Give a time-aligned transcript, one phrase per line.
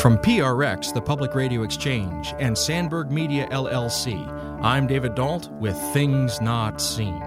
[0.00, 4.14] From PRX, the Public Radio Exchange, and Sandberg Media LLC,
[4.62, 7.20] I'm David Dault with Things Not Seen.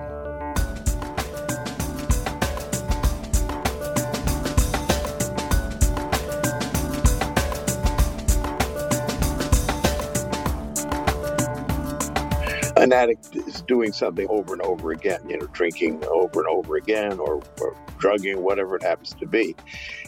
[12.77, 16.77] an addict is doing something over and over again, you know, drinking over and over
[16.77, 19.55] again or, or, drugging, whatever it happens to be.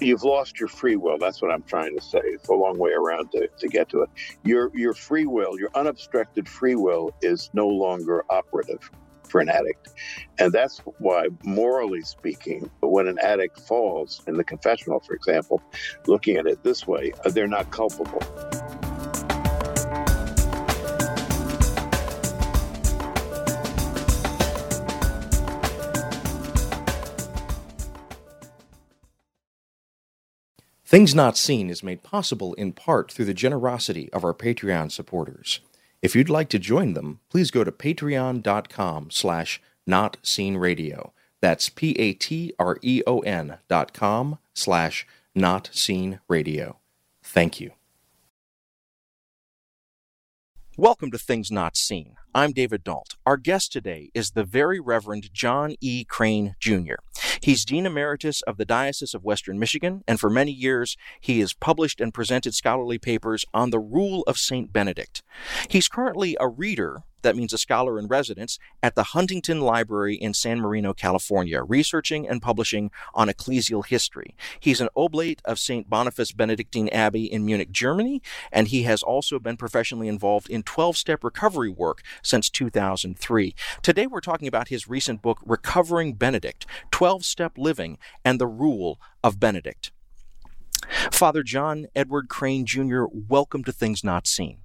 [0.01, 1.17] You've lost your free will.
[1.17, 2.21] That's what I'm trying to say.
[2.23, 4.09] It's a long way around to, to get to it.
[4.43, 8.89] Your, your free will, your unobstructed free will is no longer operative
[9.27, 9.89] for an addict.
[10.39, 15.61] And that's why, morally speaking, when an addict falls in the confessional, for example,
[16.07, 18.21] looking at it this way, they're not culpable.
[30.93, 35.59] Things Not Seen is made possible in part through the generosity of our Patreon supporters.
[36.04, 39.59] If you'd like to join them, please go to patreon.com slash
[39.90, 41.09] notseenradio.
[41.41, 46.76] That's P-A-T-R-E-O-N dot com slash notseenradio.
[47.23, 47.71] Thank you.
[50.77, 52.18] Welcome to Things Not Seen.
[52.35, 53.15] I'm David Dault.
[53.25, 56.05] Our guest today is the Very Reverend John E.
[56.05, 56.98] Crane Jr.
[57.44, 61.52] He's Dean Emeritus of the Diocese of Western Michigan, and for many years he has
[61.52, 64.72] published and presented scholarly papers on the Rule of St.
[64.72, 65.24] Benedict.
[65.68, 70.34] He's currently a reader that means a scholar in residence, at the Huntington Library in
[70.34, 74.36] San Marino, California, researching and publishing on ecclesial history.
[74.59, 75.90] He's an oblate of St.
[75.90, 78.22] Boniface Benedictine Abbey in Munich, Germany,
[78.52, 83.56] and he has also been professionally involved in 12 step recovery work since 2003.
[83.81, 89.00] Today we're talking about his recent book, Recovering Benedict 12 Step Living and the Rule
[89.23, 89.91] of Benedict.
[91.12, 94.59] Father John Edward Crane Jr., welcome to Things Not Seen.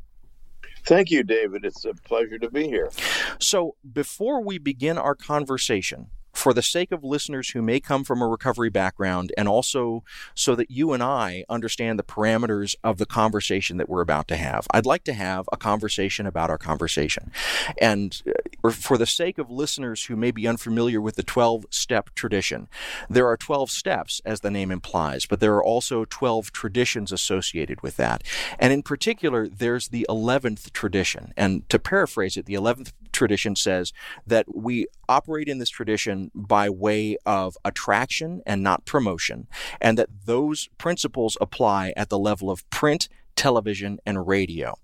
[0.85, 1.65] Thank you, David.
[1.65, 2.91] It's a pleasure to be here.
[3.39, 8.23] So, before we begin our conversation, for the sake of listeners who may come from
[8.23, 10.05] a recovery background and also
[10.37, 14.37] so that you and I understand the parameters of the conversation that we're about to
[14.37, 17.33] have, I'd like to have a conversation about our conversation.
[17.81, 18.23] And
[18.65, 22.69] uh, for the sake of listeners who may be unfamiliar with the 12 step tradition,
[23.11, 27.83] there are 12 steps, as the name implies, but there are also 12 traditions associated
[27.83, 28.23] with that.
[28.61, 31.33] And in particular, there's the 11th tradition.
[31.37, 33.93] And to paraphrase it, the 11th tradition says
[34.27, 39.47] that we operate in this tradition by way of attraction and not promotion,
[39.81, 44.75] and that those principles apply at the level of print, television, and radio.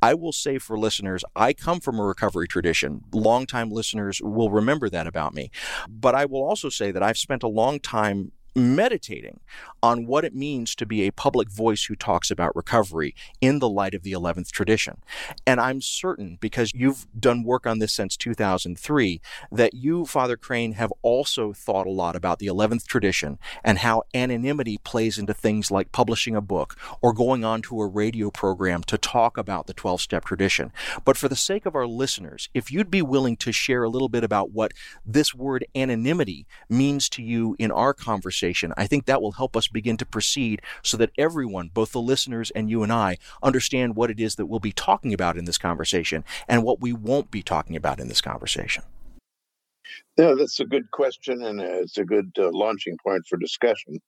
[0.00, 3.02] I will say for listeners, I come from a recovery tradition.
[3.12, 5.50] Longtime listeners will remember that about me.
[5.88, 9.40] But I will also say that I've spent a long time meditating
[9.82, 13.68] on what it means to be a public voice who talks about recovery in the
[13.68, 14.98] light of the 11th tradition.
[15.46, 19.20] And I'm certain, because you've done work on this since 2003,
[19.52, 24.02] that you, Father Crane, have also thought a lot about the 11th tradition and how
[24.12, 28.82] anonymity plays into things like publishing a book or going on to a radio program
[28.82, 30.72] to talk about the 12 step tradition.
[31.04, 34.08] But for the sake of our listeners, if you'd be willing to share a little
[34.08, 34.72] bit about what
[35.06, 39.68] this word anonymity means to you in our conversation, I think that will help us
[39.68, 44.10] begin to proceed so that everyone, both the listeners and you and I, understand what
[44.10, 47.42] it is that we'll be talking about in this conversation and what we won't be
[47.42, 48.84] talking about in this conversation?
[50.16, 54.00] Yeah, that's a good question, and it's a good uh, launching point for discussion.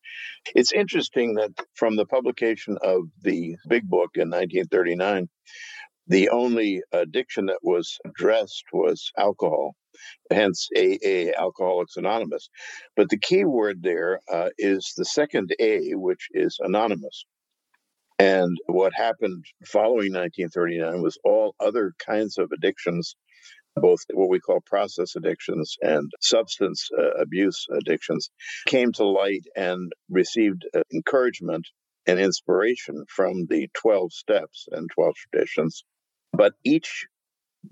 [0.54, 5.28] It's interesting that from the publication of the Big Book in 1939,
[6.06, 9.76] the only addiction that was addressed was alcohol
[10.30, 12.48] hence AA, Alcoholics Anonymous.
[12.96, 17.24] But the key word there uh, is the second A, which is anonymous.
[18.18, 23.16] And what happened following 1939 was all other kinds of addictions,
[23.76, 28.30] both what we call process addictions and substance uh, abuse addictions,
[28.66, 31.66] came to light and received uh, encouragement
[32.06, 35.84] and inspiration from the 12 steps and 12 traditions.
[36.32, 37.06] But each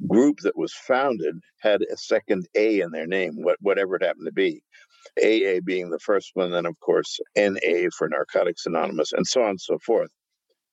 [0.08, 4.32] group that was founded had a second A in their name, whatever it happened to
[4.32, 4.62] be.
[5.19, 9.50] AA being the first one, then of course NA for Narcotics Anonymous, and so on
[9.50, 10.11] and so forth.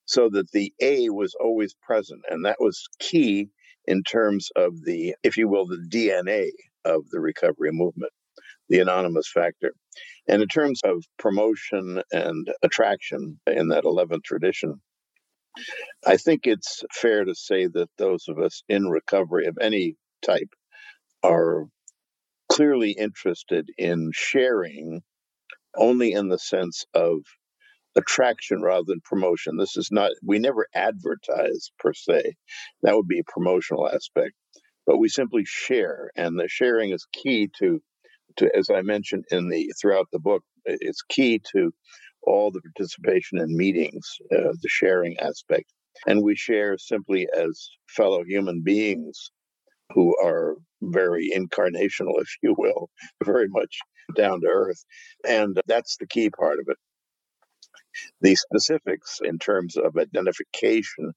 [0.05, 3.49] So that the A was always present, and that was key
[3.85, 6.49] in terms of the, if you will, the DNA
[6.85, 8.11] of the recovery movement,
[8.69, 9.73] the anonymous factor.
[10.27, 14.81] And in terms of promotion and attraction in that 11th tradition,
[16.05, 20.49] I think it's fair to say that those of us in recovery of any type
[21.23, 21.65] are
[22.51, 25.01] clearly interested in sharing
[25.77, 27.19] only in the sense of
[27.97, 29.57] attraction rather than promotion.
[29.57, 32.35] This is not, we never advertise per se.
[32.83, 34.33] That would be a promotional aspect.
[34.87, 37.81] But we simply share, and the sharing is key to,
[38.37, 41.71] to as I mentioned in the throughout the book, it's key to
[42.25, 45.73] all the participation in meetings, uh, the sharing aspect.
[46.07, 49.31] And we share simply as fellow human beings
[49.93, 52.89] who are very incarnational, if you will,
[53.23, 53.79] very much
[54.15, 54.83] down to earth.
[55.27, 56.77] And that's the key part of it.
[58.21, 61.13] The specifics in terms of identification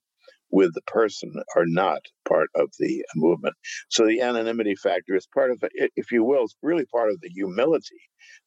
[0.51, 3.55] with the person are not part of the movement.
[3.89, 5.63] So the anonymity factor is part of,
[5.95, 8.01] if you will, it's really part of the humility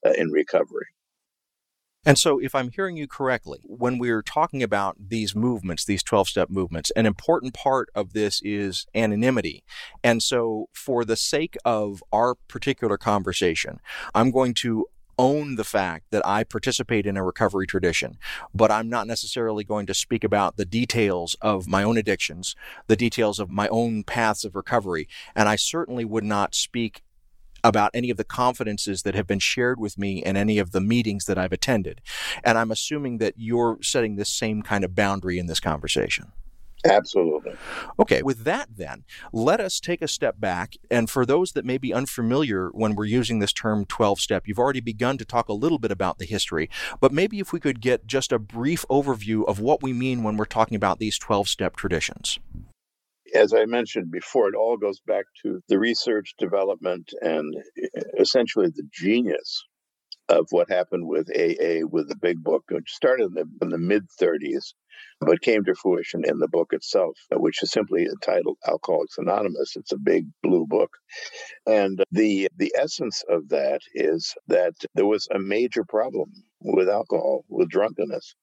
[0.07, 0.87] uh, in recovery.
[2.05, 6.29] And so, if I'm hearing you correctly, when we're talking about these movements, these 12
[6.29, 9.63] step movements, an important part of this is anonymity.
[10.03, 13.79] And so, for the sake of our particular conversation,
[14.17, 18.19] I'm going to own the fact that I participate in a recovery tradition,
[18.53, 22.57] but I'm not necessarily going to speak about the details of my own addictions,
[22.89, 25.07] the details of my own paths of recovery.
[25.37, 27.03] And I certainly would not speak
[27.65, 30.81] about any of the confidences that have been shared with me in any of the
[30.81, 32.01] meetings that I've attended.
[32.45, 36.33] And I'm assuming that you're setting this same kind of boundary in this conversation.
[36.85, 37.55] Absolutely.
[38.01, 40.75] Okay, with that, then, let us take a step back.
[40.91, 44.59] And for those that may be unfamiliar when we're using this term 12 step, you've
[44.59, 46.69] already begun to talk a little bit about the history,
[47.01, 50.37] but maybe if we could get just a brief overview of what we mean when
[50.37, 52.41] we're talking about these 12 step traditions
[53.35, 58.69] as I mentioned before, it all goes back to the research, development, and eh, essentially
[58.69, 59.63] the genius
[60.29, 63.79] of what happened with AA with the big book, which started in the, in the
[63.79, 64.73] mid 30s,
[65.21, 69.77] but came to fruition in the book itself, which is simply entitled Alcoholics Anonymous.
[69.77, 70.91] It's a big blue book.
[71.67, 76.31] And the the essence of that is that there was a major problem
[76.61, 78.35] with alcohol, with drunkenness.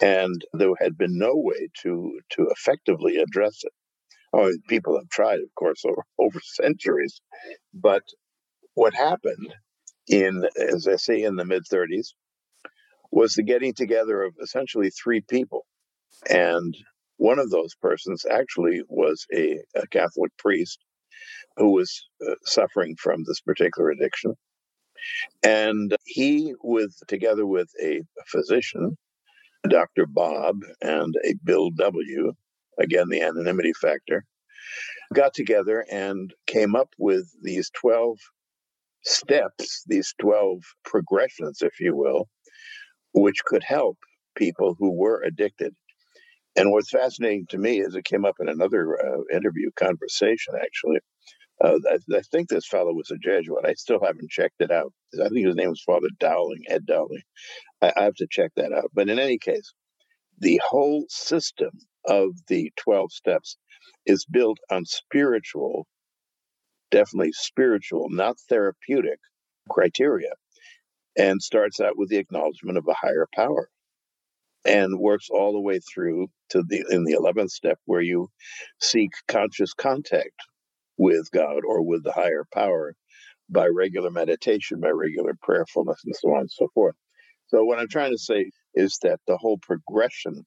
[0.00, 3.72] And there had been no way to to effectively address it.
[4.34, 7.22] Oh, people have tried, of course, over, over centuries.
[7.74, 8.04] But
[8.74, 9.54] what happened
[10.08, 12.08] in, as I say, in the mid 30s,
[13.12, 15.66] was the getting together of essentially three people.
[16.30, 16.76] And
[17.18, 20.78] one of those persons actually was a, a Catholic priest
[21.56, 24.34] who was uh, suffering from this particular addiction.
[25.44, 28.96] And he, with together with a physician,
[29.68, 30.06] Dr.
[30.06, 32.32] Bob, and a Bill W.,
[32.78, 34.24] again, the anonymity factor,
[35.12, 38.18] got together and came up with these 12
[39.04, 42.28] steps, these 12 progressions, if you will,
[43.12, 43.98] which could help
[44.36, 45.74] people who were addicted.
[46.56, 51.00] And what's fascinating to me is it came up in another uh, interview conversation, actually.
[51.62, 53.64] Uh, I, I, think this fellow was a Jesuit.
[53.64, 54.92] I still haven't checked it out.
[55.14, 57.22] I think his name was Father Dowling, Ed Dowling.
[57.80, 58.90] I, I have to check that out.
[58.92, 59.72] But in any case,
[60.38, 61.70] the whole system
[62.08, 63.56] of the 12 steps
[64.06, 65.86] is built on spiritual,
[66.90, 69.18] definitely spiritual, not therapeutic
[69.70, 70.32] criteria,
[71.18, 73.68] and starts out with the acknowledgement of a higher power
[74.66, 78.28] and works all the way through to the in the 11th step where you
[78.80, 80.32] seek conscious contact
[80.98, 82.94] with God or with the higher power
[83.50, 86.96] by regular meditation, by regular prayerfulness, and so on and so forth.
[87.48, 90.44] So, what I'm trying to say is that the whole progression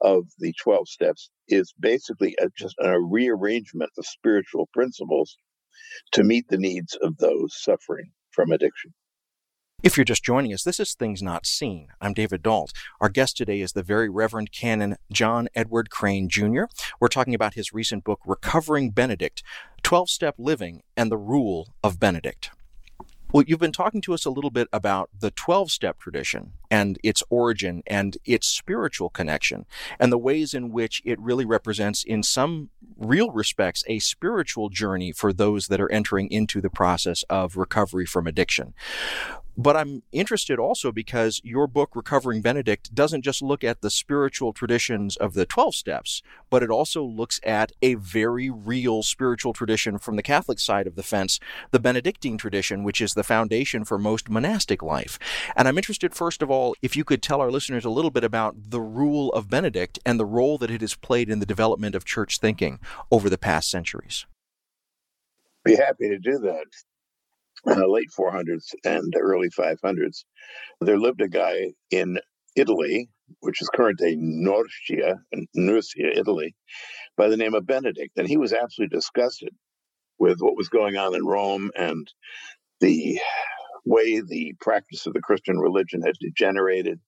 [0.00, 5.36] of the 12 steps is basically a, just a rearrangement of spiritual principles
[6.12, 8.92] to meet the needs of those suffering from addiction.
[9.82, 11.88] If you're just joining us, this is Things Not Seen.
[12.02, 12.72] I'm David Dault.
[13.00, 16.64] Our guest today is the very Reverend Canon John Edward Crane Jr.
[17.00, 19.42] We're talking about his recent book, Recovering Benedict
[19.82, 22.50] 12 Step Living and the Rule of Benedict.
[23.32, 26.98] Well, you've been talking to us a little bit about the 12 step tradition and
[27.02, 29.66] its origin and its spiritual connection
[29.98, 35.12] and the ways in which it really represents, in some real respects, a spiritual journey
[35.12, 38.74] for those that are entering into the process of recovery from addiction.
[39.56, 44.52] But I'm interested also because your book, Recovering Benedict, doesn't just look at the spiritual
[44.52, 49.98] traditions of the 12 steps, but it also looks at a very real spiritual tradition
[49.98, 51.40] from the Catholic side of the fence,
[51.72, 55.18] the Benedictine tradition, which is the foundation for most monastic life.
[55.56, 58.24] And I'm interested, first of all, if you could tell our listeners a little bit
[58.24, 61.94] about the rule of Benedict and the role that it has played in the development
[61.94, 64.26] of church thinking over the past centuries.
[65.64, 66.66] Be happy to do that
[67.66, 70.24] In the late 400s and early 500s,
[70.80, 72.18] there lived a guy in
[72.56, 75.16] Italy, which is current day Norcia,
[75.54, 76.54] Nurcia, Italy,
[77.16, 78.16] by the name of Benedict.
[78.16, 79.54] And he was absolutely disgusted
[80.18, 82.10] with what was going on in Rome and
[82.80, 83.20] the
[83.86, 87.00] way the practice of the Christian religion had degenerated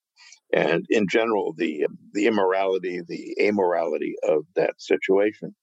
[0.53, 5.55] and in general the the immorality, the amorality of that situation.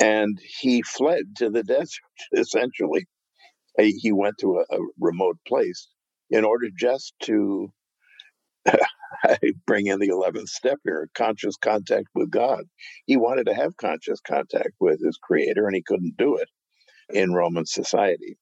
[0.00, 2.02] And he fled to the desert
[2.32, 3.06] essentially.
[3.78, 5.88] Uh, he went to a, a remote place
[6.30, 7.68] in order just to
[9.66, 12.64] bring in the 11th step here conscious contact with God.
[13.06, 16.48] He wanted to have conscious contact with his creator, and he couldn't do it
[17.10, 18.38] in Roman society.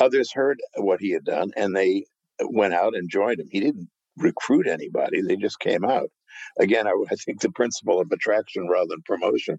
[0.00, 2.06] Others heard what he had done and they
[2.42, 3.48] went out and joined him.
[3.50, 3.88] He didn't
[4.18, 6.10] recruit anybody, they just came out.
[6.60, 9.58] Again, I, I think the principle of attraction rather than promotion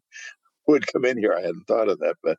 [0.67, 1.34] would come in here.
[1.38, 2.38] I hadn't thought of that, but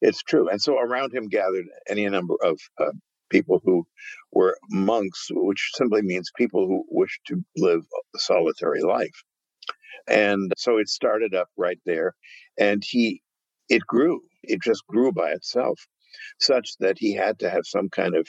[0.00, 0.48] it's true.
[0.48, 2.92] And so around him gathered any number of uh,
[3.30, 3.86] people who
[4.32, 7.82] were monks, which simply means people who wish to live
[8.14, 9.22] a solitary life.
[10.08, 12.14] And so it started up right there,
[12.58, 13.22] and he,
[13.68, 14.20] it grew.
[14.42, 15.80] It just grew by itself,
[16.40, 18.28] such that he had to have some kind of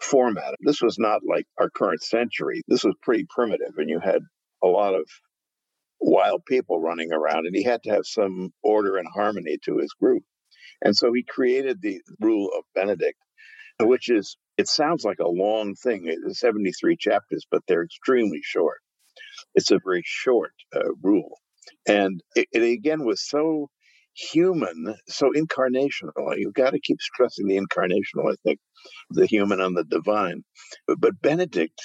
[0.00, 0.54] format.
[0.60, 2.62] This was not like our current century.
[2.68, 4.20] This was pretty primitive, and you had
[4.62, 5.08] a lot of
[6.00, 9.92] wild people running around, and he had to have some order and harmony to his
[9.94, 10.22] group.
[10.82, 13.18] And so he created the rule of Benedict,
[13.80, 16.04] which is, it sounds like a long thing.
[16.06, 18.78] It's 73 chapters, but they're extremely short.
[19.54, 21.38] It's a very short uh, rule.
[21.88, 23.70] And it, it, again was so
[24.16, 26.36] human, so incarnational.
[26.36, 28.60] You've got to keep stressing the incarnational, I think,
[29.10, 30.44] the human and the divine.
[30.86, 31.80] But, Benedict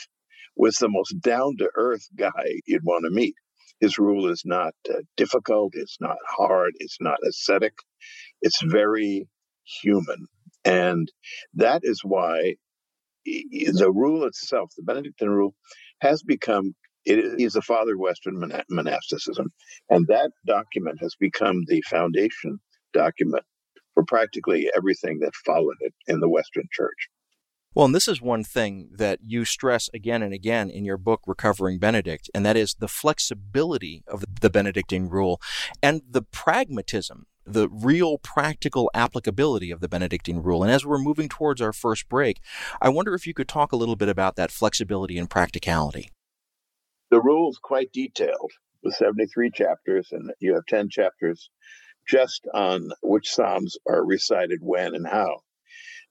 [0.55, 3.35] was the most down to earth guy you'd want to meet.
[3.79, 7.73] His rule is not uh, difficult, it's not hard, it's not ascetic,
[8.41, 9.27] it's very
[9.81, 10.27] human.
[10.65, 11.11] And
[11.55, 12.55] that is why
[13.25, 15.55] the rule itself, the Benedictine rule,
[16.01, 18.39] has become it is the father of Western
[18.69, 19.51] monasticism.
[19.89, 22.59] And that document has become the foundation
[22.93, 23.43] document
[23.93, 27.09] for practically everything that followed it in the Western Church.
[27.73, 31.21] Well, and this is one thing that you stress again and again in your book,
[31.25, 35.41] Recovering Benedict, and that is the flexibility of the Benedictine rule
[35.81, 40.63] and the pragmatism the real practical applicability of the Benedictine rule.
[40.63, 42.39] And as we're moving towards our first break,
[42.79, 46.09] I wonder if you could talk a little bit about that flexibility and practicality.
[47.11, 48.51] The rules quite detailed
[48.83, 51.49] with 73 chapters, and you have 10 chapters
[52.07, 55.41] just on which Psalms are recited when and how.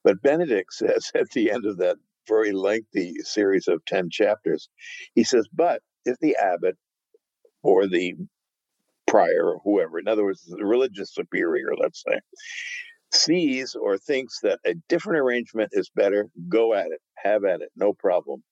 [0.04, 1.96] But Benedict says at the end of that
[2.28, 4.68] very lengthy series of 10 chapters,
[5.14, 6.76] he says, But if the abbot
[7.62, 8.14] or the
[9.06, 12.20] prior or whoever, in other words, the religious superior, let's say,
[13.12, 17.70] sees or thinks that a different arrangement is better, go at it, have at it,
[17.76, 18.42] no problem.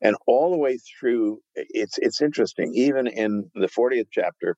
[0.00, 2.72] And all the way through, it's it's interesting.
[2.74, 4.56] Even in the 40th chapter,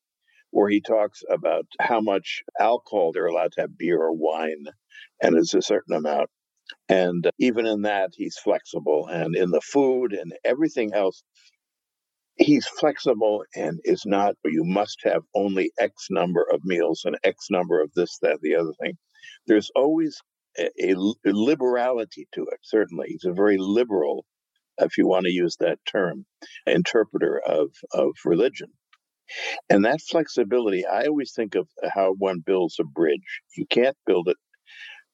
[0.50, 4.66] where he talks about how much alcohol they're allowed to have, beer or wine,
[5.22, 6.30] and it's a certain amount.
[6.88, 9.06] And even in that, he's flexible.
[9.08, 11.22] And in the food and everything else,
[12.36, 17.46] he's flexible and is not you must have only x number of meals and x
[17.50, 18.96] number of this that the other thing
[19.46, 20.18] there's always
[20.58, 20.94] a, a,
[21.26, 24.24] liberality to it certainly he's a very liberal
[24.78, 26.24] if you want to use that term
[26.66, 28.68] interpreter of of religion
[29.70, 34.28] and that flexibility i always think of how one builds a bridge you can't build
[34.28, 34.36] it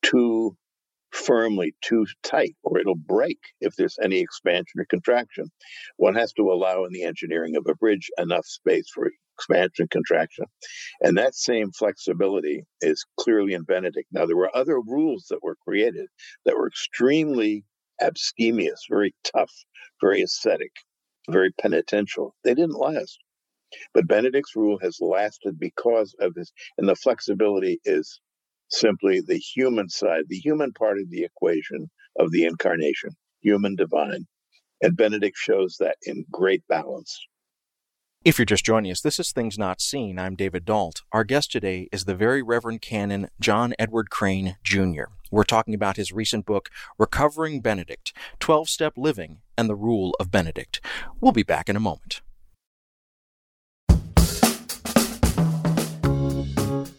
[0.02, 0.56] too
[1.12, 5.50] firmly too tight or it'll break if there's any expansion or contraction.
[5.96, 10.44] One has to allow in the engineering of a bridge enough space for expansion contraction.
[11.00, 14.08] And that same flexibility is clearly in Benedict.
[14.12, 16.06] Now, there were other rules that were created
[16.44, 17.64] that were extremely
[18.00, 19.52] abstemious, very tough,
[20.00, 20.72] very ascetic,
[21.30, 22.34] very penitential.
[22.44, 23.18] They didn't last.
[23.94, 28.20] But Benedict's rule has lasted because of his, and the flexibility is
[28.68, 33.10] simply the human side, the human part of the equation of the incarnation,
[33.42, 34.26] human divine.
[34.82, 37.18] And Benedict shows that in great balance.
[38.22, 40.18] If you're just joining us, this is Things Not Seen.
[40.18, 41.00] I'm David Dault.
[41.10, 45.04] Our guest today is the very Reverend Canon John Edward Crane Jr.
[45.30, 50.30] We're talking about his recent book, Recovering Benedict 12 Step Living and the Rule of
[50.30, 50.84] Benedict.
[51.18, 52.20] We'll be back in a moment.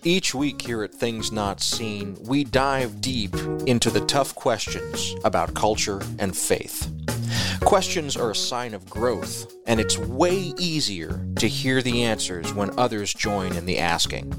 [0.03, 3.35] Each week here at Things Not Seen, we dive deep
[3.67, 6.91] into the tough questions about culture and faith.
[7.63, 12.77] Questions are a sign of growth, and it's way easier to hear the answers when
[12.77, 14.33] others join in the asking.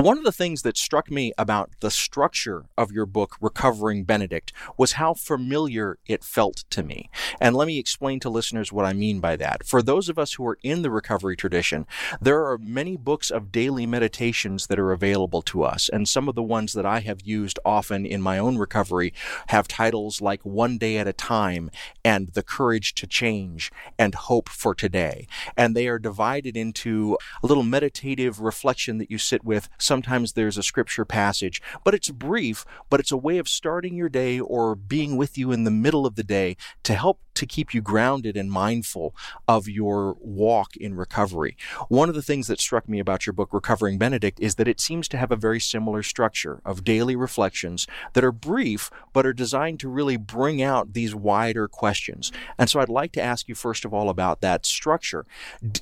[0.00, 4.52] One of the things that struck me about the structure of your book, Recovering Benedict,
[4.76, 7.10] was how familiar it felt to me.
[7.40, 9.66] And let me explain to listeners what I mean by that.
[9.66, 11.84] For those of us who are in the recovery tradition,
[12.20, 15.90] there are many books of daily meditations that are available to us.
[15.92, 19.12] And some of the ones that I have used often in my own recovery
[19.48, 21.72] have titles like One Day at a Time
[22.04, 25.26] and The Courage to Change and Hope for Today.
[25.56, 30.58] And they are divided into a little meditative reflection that you sit with Sometimes there's
[30.58, 34.74] a scripture passage, but it's brief, but it's a way of starting your day or
[34.74, 38.36] being with you in the middle of the day to help to keep you grounded
[38.36, 39.14] and mindful
[39.46, 41.56] of your walk in recovery.
[41.88, 44.78] One of the things that struck me about your book, Recovering Benedict, is that it
[44.80, 49.32] seems to have a very similar structure of daily reflections that are brief, but are
[49.32, 52.30] designed to really bring out these wider questions.
[52.58, 55.24] And so I'd like to ask you, first of all, about that structure.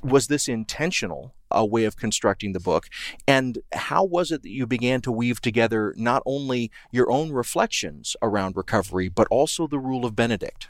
[0.04, 1.34] Was this intentional?
[1.56, 2.86] A way of constructing the book.
[3.26, 8.16] And how was it that you began to weave together not only your own reflections
[8.22, 10.68] around recovery, but also the rule of Benedict?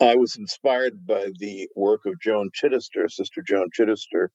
[0.00, 4.28] I was inspired by the work of Joan Chittister, Sister Joan Chittister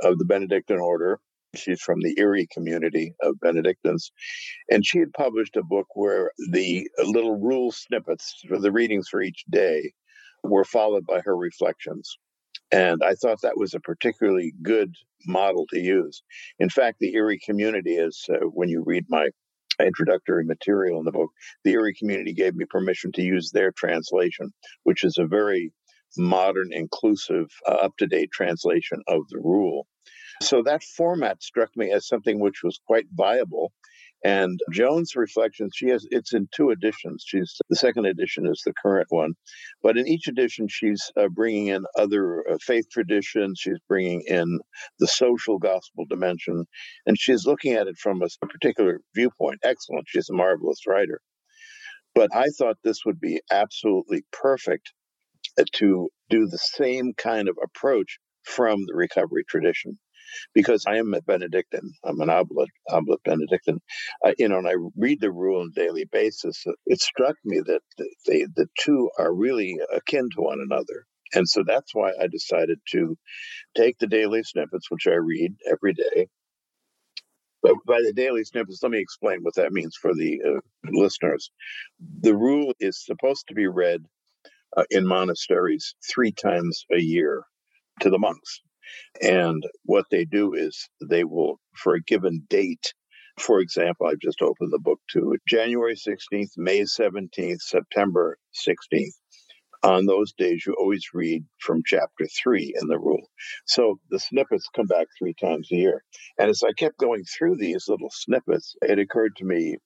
[0.00, 1.20] of the Benedictine Order.
[1.54, 4.10] She's from the Erie community of Benedictines.
[4.70, 9.20] And she had published a book where the little rule snippets for the readings for
[9.20, 9.92] each day
[10.42, 12.16] were followed by her reflections.
[12.70, 14.94] And I thought that was a particularly good
[15.26, 16.22] model to use.
[16.58, 19.28] In fact, the Erie community is, uh, when you read my
[19.80, 21.30] introductory material in the book,
[21.64, 24.52] the Erie community gave me permission to use their translation,
[24.84, 25.72] which is a very
[26.16, 29.86] modern, inclusive, uh, up to date translation of the rule.
[30.42, 33.72] So that format struck me as something which was quite viable
[34.24, 37.24] and Joan's reflections, she has it's in two editions.
[37.26, 39.34] She's the second edition is the current one,
[39.82, 43.60] but in each edition, she's uh, bringing in other uh, faith traditions.
[43.60, 44.60] She's bringing in
[45.00, 46.66] the social gospel dimension,
[47.06, 49.60] and she's looking at it from a, a particular viewpoint.
[49.64, 50.06] Excellent.
[50.08, 51.20] She's a marvelous writer.
[52.14, 54.92] But I thought this would be absolutely perfect
[55.58, 59.98] uh, to do the same kind of approach from the recovery tradition
[60.54, 61.92] because I am a Benedictine.
[62.04, 63.80] I'm an oblate, oblate Benedictine.
[64.24, 66.64] Uh, you know, and I read the rule on a daily basis.
[66.86, 67.80] It struck me that
[68.26, 71.06] they, the two are really akin to one another.
[71.34, 73.16] And so that's why I decided to
[73.76, 76.28] take the daily snippets, which I read every day.
[77.62, 80.60] But by the daily snippets, let me explain what that means for the uh,
[80.92, 81.50] listeners.
[82.20, 84.02] The rule is supposed to be read
[84.76, 87.44] uh, in monasteries three times a year
[88.00, 88.62] to the monks.
[89.22, 92.94] And what they do is they will, for a given date,
[93.38, 99.14] for example, I've just opened the book to January 16th, May 17th, September 16th.
[99.82, 103.26] On those days, you always read from chapter three in the rule.
[103.66, 106.04] So the snippets come back three times a year.
[106.38, 109.78] And as I kept going through these little snippets, it occurred to me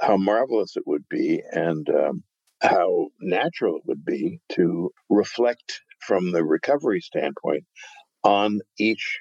[0.00, 2.24] how marvelous it would be and um,
[2.62, 7.64] how natural it would be to reflect from the recovery standpoint
[8.24, 9.18] on each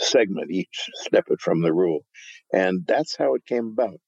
[0.00, 2.00] segment, each snippet from the rule.
[2.52, 4.00] And that's how it came about.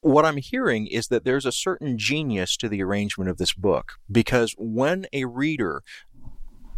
[0.00, 3.92] What I'm hearing is that there's a certain genius to the arrangement of this book
[4.10, 5.82] because when a reader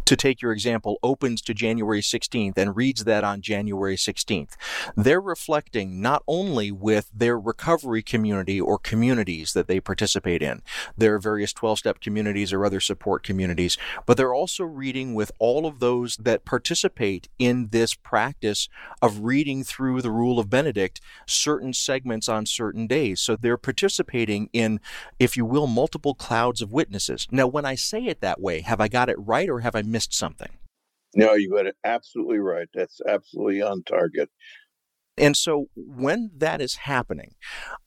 [0.07, 4.53] to take your example, opens to January 16th and reads that on January 16th,
[4.97, 10.63] they're reflecting not only with their recovery community or communities that they participate in,
[10.97, 15.67] their various 12 step communities or other support communities, but they're also reading with all
[15.67, 18.69] of those that participate in this practice
[19.03, 23.21] of reading through the Rule of Benedict certain segments on certain days.
[23.21, 24.81] So they're participating in,
[25.19, 27.27] if you will, multiple clouds of witnesses.
[27.33, 29.83] Now, when I say it that way, have I got it right or have I
[29.97, 30.51] missed something?
[31.15, 32.69] No, you got it absolutely right.
[32.75, 34.29] That's absolutely on target.
[35.19, 37.35] And so when that is happening,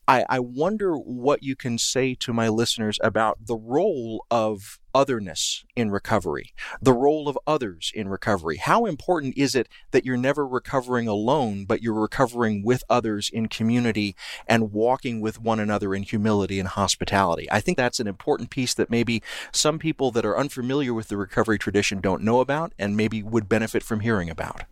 [0.07, 5.63] I, I, wonder what you can say to my listeners about the role of otherness
[5.75, 8.57] in recovery, the role of others in recovery.
[8.57, 13.49] How important is it that you're never recovering alone, but you're recovering with others in
[13.49, 14.15] community
[14.47, 17.47] and walking with one another in humility and hospitality?
[17.51, 21.17] I think that's an important piece that maybe some people that are unfamiliar with the
[21.17, 24.63] recovery tradition don't know about and maybe would benefit from hearing about.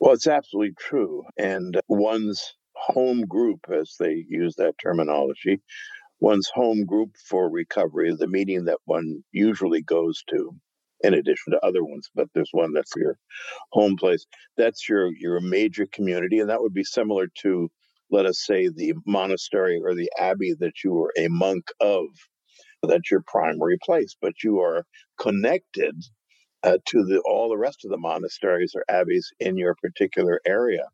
[0.00, 1.24] Well, it's absolutely true.
[1.38, 5.60] And one's home group, as they use that terminology,
[6.20, 10.52] one's home group for recovery, the meeting that one usually goes to,
[11.02, 13.18] in addition to other ones, but there's one that's your
[13.72, 14.26] home place.
[14.56, 17.70] That's your your major community, and that would be similar to,
[18.10, 22.06] let us say, the monastery or the abbey that you were a monk of.
[22.82, 24.84] That's your primary place, but you are
[25.20, 25.94] connected
[26.64, 30.86] uh, to the, all the rest of the monasteries or abbeys in your particular area.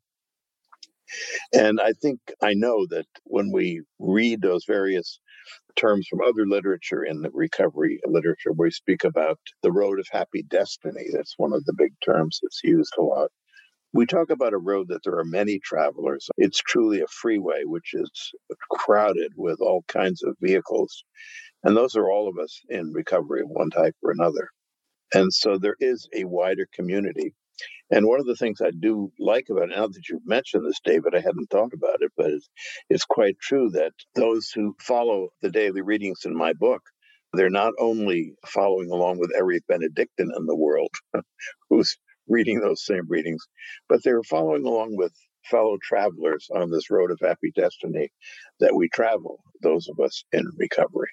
[1.54, 5.20] And I think I know that when we read those various
[5.76, 10.42] terms from other literature in the recovery literature, we speak about the road of happy
[10.42, 11.06] destiny.
[11.12, 13.30] That's one of the big terms that's used a lot.
[13.92, 16.28] We talk about a road that there are many travelers.
[16.38, 18.10] It's truly a freeway, which is
[18.70, 21.04] crowded with all kinds of vehicles.
[21.64, 24.48] And those are all of us in recovery one type or another.
[25.14, 27.34] And so there is a wider community.
[27.90, 30.80] And one of the things I do like about it, now that you've mentioned this,
[30.84, 32.50] David, I hadn't thought about it, but it's,
[32.90, 36.82] it's quite true that those who follow the daily readings in my book,
[37.34, 40.90] they're not only following along with every Benedictine in the world
[41.70, 41.96] who's
[42.28, 43.44] reading those same readings,
[43.88, 45.14] but they're following along with
[45.50, 48.10] fellow travelers on this road of happy destiny
[48.60, 51.10] that we travel, those of us in recovery.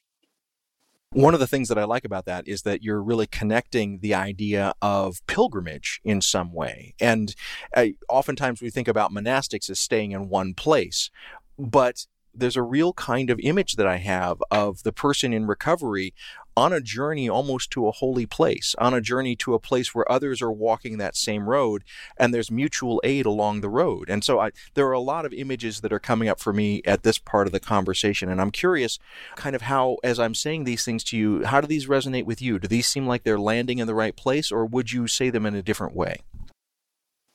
[1.13, 4.15] One of the things that I like about that is that you're really connecting the
[4.15, 6.95] idea of pilgrimage in some way.
[6.99, 7.35] And
[7.75, 11.11] uh, oftentimes we think about monastics as staying in one place,
[11.59, 16.13] but there's a real kind of image that I have of the person in recovery
[16.55, 20.09] on a journey almost to a holy place, on a journey to a place where
[20.11, 21.83] others are walking that same road
[22.17, 24.09] and there's mutual aid along the road.
[24.09, 26.81] And so I, there are a lot of images that are coming up for me
[26.85, 28.29] at this part of the conversation.
[28.29, 28.99] And I'm curious
[29.35, 32.41] kind of how, as I'm saying these things to you, how do these resonate with
[32.41, 32.59] you?
[32.59, 35.45] Do these seem like they're landing in the right place or would you say them
[35.45, 36.21] in a different way?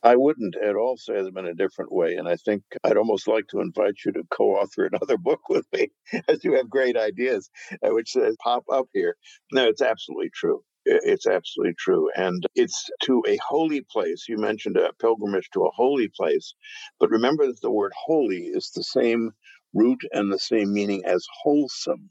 [0.02, 2.16] I wouldn't at all say them in a different way.
[2.16, 5.66] And I think I'd almost like to invite you to co author another book with
[5.74, 5.88] me,
[6.28, 7.50] as you have great ideas,
[7.84, 9.16] uh, which says pop up here.
[9.52, 10.62] No, it's absolutely true.
[10.86, 12.10] It's absolutely true.
[12.16, 14.24] And it's to a holy place.
[14.28, 16.54] You mentioned a pilgrimage to a holy place.
[16.98, 19.32] But remember that the word holy is the same
[19.74, 22.08] root and the same meaning as wholesome.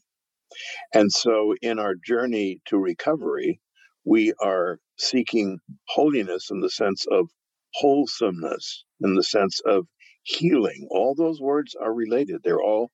[0.94, 3.62] And so in our journey to recovery,
[4.06, 7.30] we are seeking holiness in the sense of
[7.80, 9.88] wholesomeness in the sense of
[10.24, 10.88] healing.
[10.92, 12.42] All those words are related.
[12.44, 12.92] They're all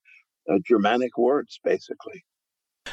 [0.52, 2.24] uh, Germanic words, basically.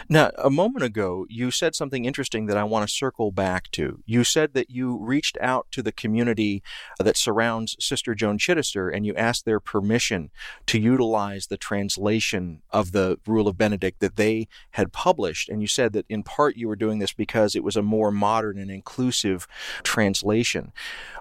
[0.08, 4.02] Now, a moment ago, you said something interesting that I want to circle back to.
[4.06, 6.62] You said that you reached out to the community
[6.98, 10.30] uh, that surrounds Sister Joan Chittister and you asked their permission
[10.66, 15.48] to utilize the translation of the Rule of Benedict that they had published.
[15.48, 18.12] And you said that in part you were doing this because it was a more
[18.12, 19.48] modern and inclusive
[19.82, 20.72] translation.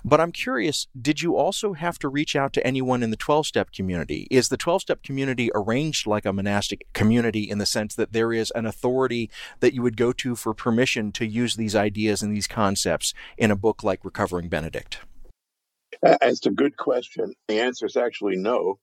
[0.04, 3.48] But I'm curious, did you also have to reach out to anyone in the 12
[3.48, 4.28] step community?
[4.30, 8.32] Is the 12 step community arranged like a monastic community in the sense that there
[8.32, 12.36] is an authority that you would go to for permission to use these ideas and
[12.36, 15.00] these concepts in a book like Recovering Benedict?
[16.06, 17.34] Uh, That's a good question.
[17.48, 18.80] The answer is actually no,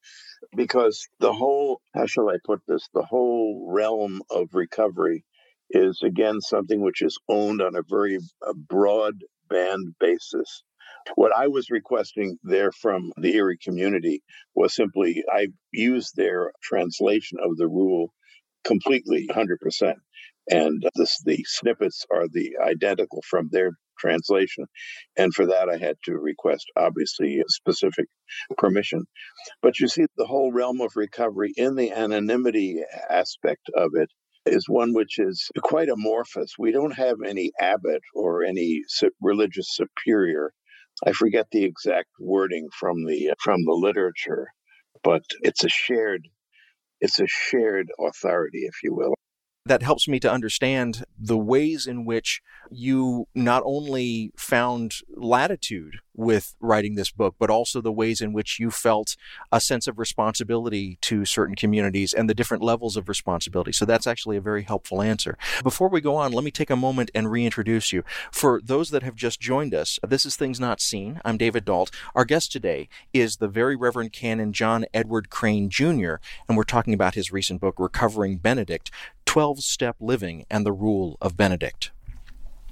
[0.57, 5.25] because the whole, how shall I put this, the whole realm of recovery
[5.71, 8.19] is again something which is owned on a very
[8.55, 10.62] broad band basis.
[11.15, 14.23] What I was requesting there from the Erie community
[14.55, 18.12] was simply I used their translation of the rule
[18.64, 19.95] completely 100%.
[20.49, 24.66] And the snippets are the identical from their translation.
[25.16, 28.07] And for that, I had to request, obviously, specific
[28.57, 29.07] permission.
[29.62, 34.09] But you see, the whole realm of recovery in the anonymity aspect of it
[34.47, 36.53] is one which is quite amorphous.
[36.57, 38.83] We don't have any abbot or any
[39.21, 40.53] religious superior.
[41.05, 44.47] I forget the exact wording from the from the literature,
[45.03, 46.29] but it's a shared
[47.01, 49.15] it's a shared authority, if you will.
[49.65, 56.55] That helps me to understand the ways in which you not only found latitude with
[56.61, 59.16] writing this book, but also the ways in which you felt
[59.52, 63.72] a sense of responsibility to certain communities and the different levels of responsibility.
[63.72, 65.37] So that's actually a very helpful answer.
[65.62, 68.02] Before we go on, let me take a moment and reintroduce you.
[68.33, 71.20] For those that have just joined us, this is Things Not Seen.
[71.24, 71.90] I'm David Dault.
[72.14, 76.16] Our guest today is the very Reverend Canon John Edward Crane Jr.,
[76.48, 78.90] and we're talking about his recent book, Recovering Benedict
[79.26, 81.90] 12 Step Living and the Rule of Benedict.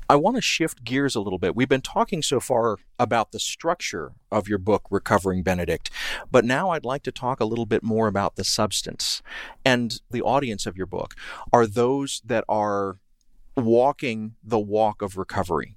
[0.08, 1.56] I want to shift gears a little bit.
[1.56, 5.90] We've been talking so far about the structure of your book, Recovering Benedict,
[6.30, 9.22] but now I'd like to talk a little bit more about the substance.
[9.64, 11.14] And the audience of your book
[11.52, 12.98] are those that are
[13.56, 15.76] walking the walk of recovery.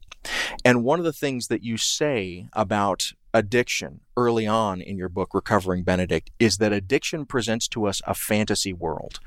[0.66, 5.34] And one of the things that you say about addiction early on in your book,
[5.34, 9.20] Recovering Benedict, is that addiction presents to us a fantasy world.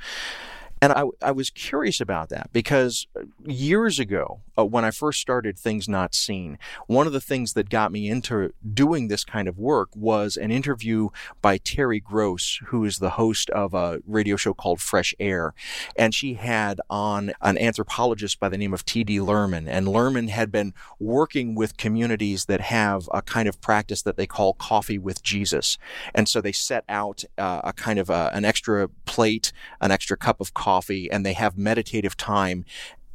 [0.83, 3.07] And I, I was curious about that because
[3.45, 7.69] years ago, uh, when I first started Things Not Seen, one of the things that
[7.69, 11.11] got me into doing this kind of work was an interview
[11.43, 15.53] by Terry Gross, who is the host of a radio show called Fresh Air.
[15.97, 19.19] And she had on an anthropologist by the name of T.D.
[19.19, 19.69] Luhrmann.
[19.69, 24.27] And Luhrmann had been working with communities that have a kind of practice that they
[24.27, 25.77] call coffee with Jesus.
[26.14, 30.16] And so they set out uh, a kind of a, an extra plate, an extra
[30.16, 32.65] cup of coffee coffee and they have meditative time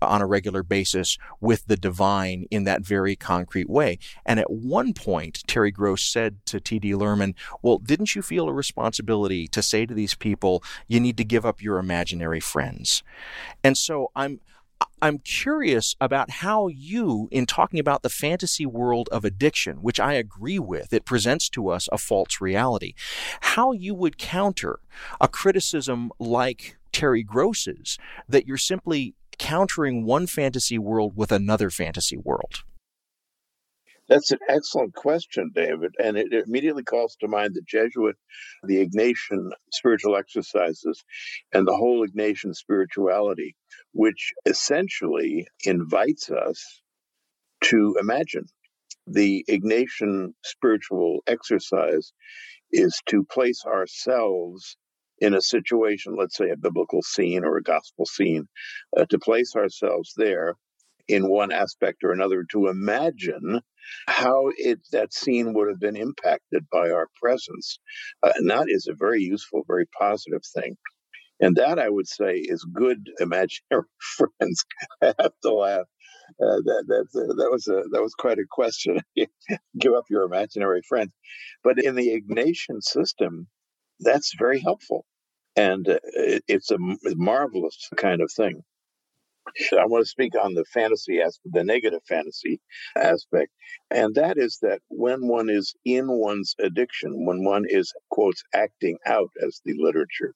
[0.02, 3.98] on a regular basis with the divine in that very concrete way.
[4.26, 6.91] And at one point, Terry Gross said to T.D.
[6.91, 11.24] Luhrmann, Well, didn't you feel a responsibility to say to these people, you need to
[11.24, 13.04] give up your imaginary friends?
[13.63, 14.39] And so I'm.
[15.02, 20.13] I'm curious about how you, in talking about the fantasy world of addiction, which I
[20.13, 22.94] agree with, it presents to us a false reality,
[23.56, 24.80] how you would counter
[25.22, 27.97] a criticism like Terry Gross's
[28.29, 32.63] that you're simply countering one fantasy world with another fantasy world?
[34.08, 35.91] That's an excellent question, David.
[36.01, 38.15] And it immediately calls to mind the Jesuit,
[38.63, 41.03] the Ignatian spiritual exercises,
[41.51, 43.58] and the whole Ignatian spirituality,
[43.91, 46.81] which essentially invites us
[47.65, 48.45] to imagine.
[49.05, 52.13] The Ignatian spiritual exercise
[52.71, 54.77] is to place ourselves
[55.19, 58.47] in a situation, let's say a biblical scene or a gospel scene,
[58.97, 60.56] uh, to place ourselves there
[61.08, 63.62] in one aspect or another to imagine
[64.08, 67.80] how it that scene would have been impacted by our presence.
[68.23, 70.75] Uh, and that is a very useful very positive thing.
[71.39, 74.65] And that i would say is good imaginary friends
[75.01, 75.86] i have to laugh.
[76.41, 77.06] Uh, that that
[77.38, 78.99] that was a that was quite a question.
[79.80, 81.12] Give up your imaginary friends.
[81.63, 83.47] But in the ignatian system
[83.99, 85.05] that's very helpful.
[85.55, 88.63] And uh, it, it's a marvelous kind of thing.
[89.79, 92.60] I want to speak on the fantasy aspect, the negative fantasy
[92.97, 93.51] aspect.
[93.91, 98.97] And that is that when one is in one's addiction, when one is, quotes, acting
[99.05, 100.34] out, as the literature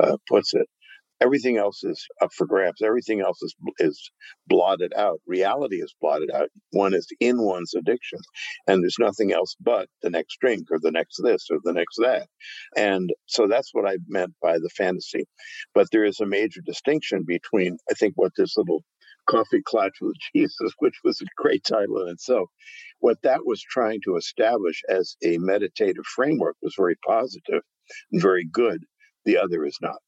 [0.00, 0.68] uh, puts it,
[1.20, 2.82] Everything else is up for grabs.
[2.82, 4.12] Everything else is is
[4.46, 5.20] blotted out.
[5.26, 6.50] Reality is blotted out.
[6.72, 8.20] One is in one's addiction,
[8.68, 11.96] and there's nothing else but the next drink or the next this or the next
[11.98, 12.28] that.
[12.76, 15.26] And so that's what I meant by the fantasy.
[15.74, 18.84] But there is a major distinction between, I think, what this little
[19.28, 22.48] coffee clutch with Jesus, which was a great title in itself.
[23.00, 27.62] What that was trying to establish as a meditative framework was very positive
[28.12, 28.84] and very good.
[29.26, 29.98] The other is not.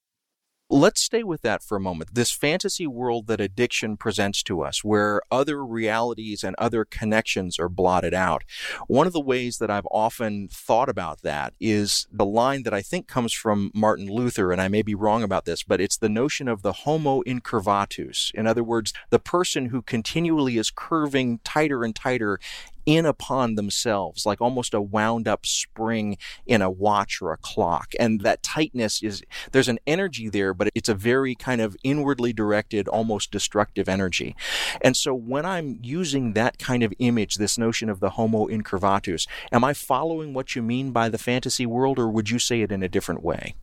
[0.72, 2.14] Let's stay with that for a moment.
[2.14, 7.68] This fantasy world that addiction presents to us, where other realities and other connections are
[7.68, 8.44] blotted out.
[8.86, 12.82] One of the ways that I've often thought about that is the line that I
[12.82, 16.08] think comes from Martin Luther, and I may be wrong about this, but it's the
[16.08, 18.32] notion of the homo incurvatus.
[18.32, 22.38] In other words, the person who continually is curving tighter and tighter
[22.86, 26.16] in upon themselves, like almost a wound up spring
[26.46, 27.92] in a watch or a clock.
[27.98, 32.32] And that tightness is, there's an energy there, but it's a very kind of inwardly
[32.32, 34.36] directed, almost destructive energy.
[34.82, 39.26] And so when I'm using that kind of image, this notion of the homo incurvatus,
[39.52, 42.72] am I following what you mean by the fantasy world, or would you say it
[42.72, 43.54] in a different way?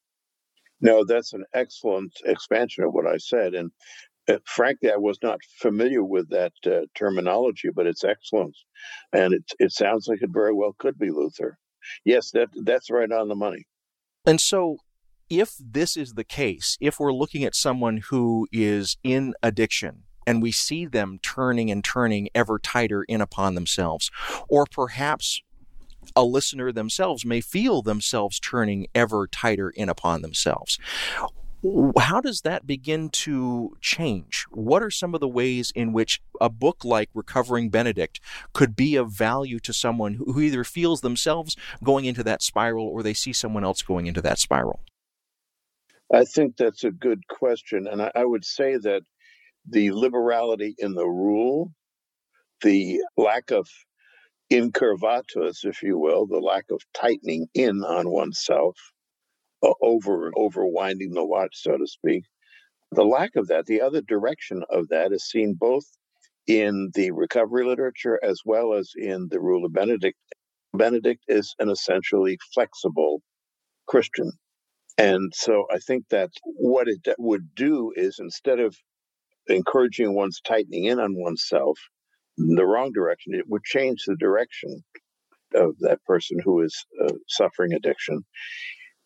[0.79, 3.55] No, that's an excellent expansion of what I said.
[3.55, 3.71] And
[4.45, 8.55] frankly, I was not familiar with that uh, terminology, but it's excellent,
[9.13, 11.57] and it it sounds like it very well could be Luther.
[12.05, 13.65] Yes, that that's right on the money.
[14.25, 14.77] And so,
[15.29, 20.41] if this is the case, if we're looking at someone who is in addiction and
[20.41, 24.11] we see them turning and turning ever tighter in upon themselves,
[24.49, 25.41] or perhaps
[26.15, 30.77] a listener themselves may feel themselves turning ever tighter in upon themselves.
[31.97, 34.45] How does that begin to change?
[34.51, 38.19] What are some of the ways in which a book like Recovering Benedict
[38.53, 43.01] could be of value to someone who either feels themselves going into that spiral or
[43.01, 44.81] they see someone else going into that spiral?
[46.13, 47.87] I think that's a good question.
[47.87, 49.01] And I, I would say that
[49.67, 51.73] the liberality in the rule,
[52.61, 53.67] the lack of
[54.51, 58.77] incurvatus, if you will, the lack of tightening in on oneself,
[59.81, 62.23] over over winding the watch, so to speak.
[62.91, 65.85] The lack of that, the other direction of that, is seen both
[66.47, 70.17] in the recovery literature as well as in the rule of Benedict.
[70.73, 73.21] Benedict is an essentially flexible
[73.87, 74.31] Christian.
[74.97, 78.75] And so I think that what it would do is instead of
[79.47, 81.79] encouraging one's tightening in on oneself
[82.37, 84.83] in the wrong direction, it would change the direction
[85.55, 88.23] of that person who is uh, suffering addiction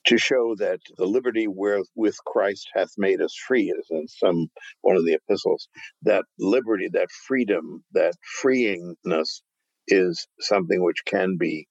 [0.08, 4.48] to show that the liberty wherewith Christ hath made us free, is in some
[4.82, 5.70] one of the epistles,
[6.04, 9.42] that liberty, that freedom, that freeingness
[9.88, 11.68] is something which can be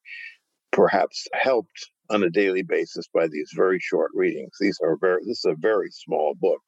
[0.73, 4.53] perhaps helped on a daily basis by these very short readings.
[4.61, 6.63] These are very this is a very small book.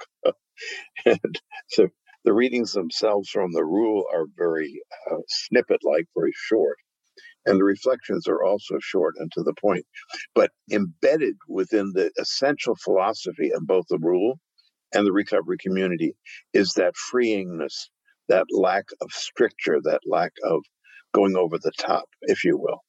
[1.06, 1.88] and so
[2.24, 6.78] the readings themselves from the rule are very uh, snippet like, very short.
[7.46, 9.84] And the reflections are also short and to the point.
[10.34, 14.38] But embedded within the essential philosophy of both the rule
[14.94, 16.14] and the recovery community
[16.54, 17.88] is that freeingness,
[18.28, 20.62] that lack of stricture, that lack of
[21.14, 22.80] going over the top, if you will.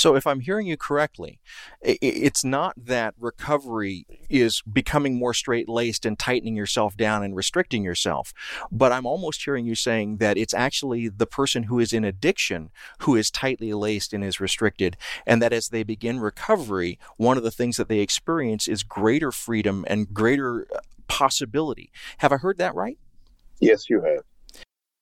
[0.00, 1.40] So, if I'm hearing you correctly,
[1.82, 7.84] it's not that recovery is becoming more straight laced and tightening yourself down and restricting
[7.84, 8.32] yourself,
[8.72, 12.70] but I'm almost hearing you saying that it's actually the person who is in addiction
[13.00, 17.42] who is tightly laced and is restricted, and that as they begin recovery, one of
[17.42, 21.92] the things that they experience is greater freedom and greater uh, possibility.
[22.18, 22.96] Have I heard that right?
[23.60, 24.24] Yes, you have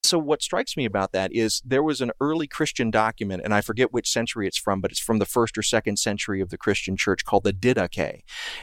[0.08, 3.60] so what strikes me about that is there was an early Christian document, and I
[3.60, 6.56] forget which century it's from, but it's from the first or second century of the
[6.56, 8.22] Christian church called the Didache.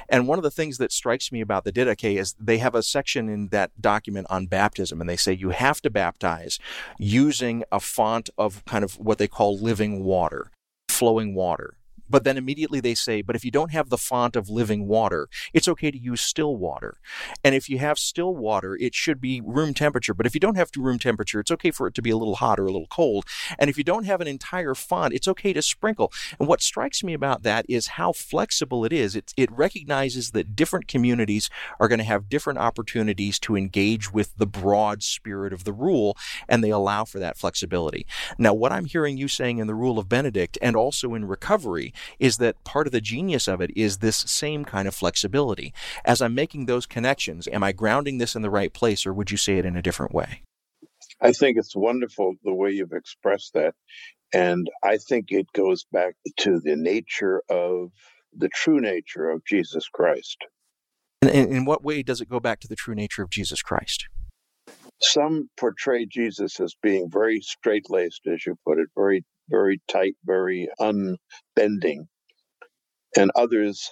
[0.10, 2.84] And one of the things that strikes me about the Didache is they have a
[2.84, 6.60] section in that document on baptism, and they say you have to baptize
[6.98, 10.52] using a font of kind of what they call living water,
[10.90, 11.78] flowing water.
[12.10, 15.28] But then immediately they say, but if you don't have the font of living water,
[15.54, 16.98] it's okay to use still water.
[17.44, 20.14] And if you have still water, it should be room temperature.
[20.14, 22.18] But if you don't have to room temperature, it's okay for it to be a
[22.18, 23.26] little hot or a little cold.
[23.58, 26.12] And if you don't have an entire font, it's okay to sprinkle.
[26.40, 29.16] And what strikes me about that is how flexible it is.
[29.16, 34.36] It, it recognizes that different communities are going to have different opportunities to engage with
[34.38, 38.06] the broad spirit of the rule, and they allow for that flexibility.
[38.38, 41.94] Now, what I'm hearing you saying in the Rule of Benedict and also in recovery
[42.20, 45.74] is that part of the genius of it is this same kind of flexibility.
[46.04, 49.32] As I'm making those connections, am I grounding this in the right place or would
[49.32, 50.42] you say it in a different way?
[51.22, 53.74] I think it's wonderful the way you've expressed that.
[54.34, 57.92] And I think it goes back to the nature of
[58.36, 60.38] the true nature of Jesus Christ.
[61.22, 64.08] And in what way does it go back to the true nature of Jesus Christ?
[65.02, 70.16] Some portray Jesus as being very straight laced, as you put it, very very tight,
[70.26, 72.08] very unbending.
[73.18, 73.92] And others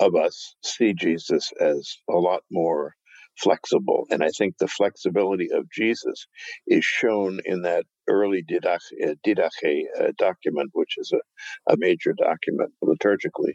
[0.00, 2.94] of us see Jesus as a lot more
[3.38, 4.06] flexible.
[4.10, 6.26] And I think the flexibility of Jesus
[6.66, 12.12] is shown in that early Didache, uh, Didache uh, document, which is a, a major
[12.12, 13.54] document liturgically.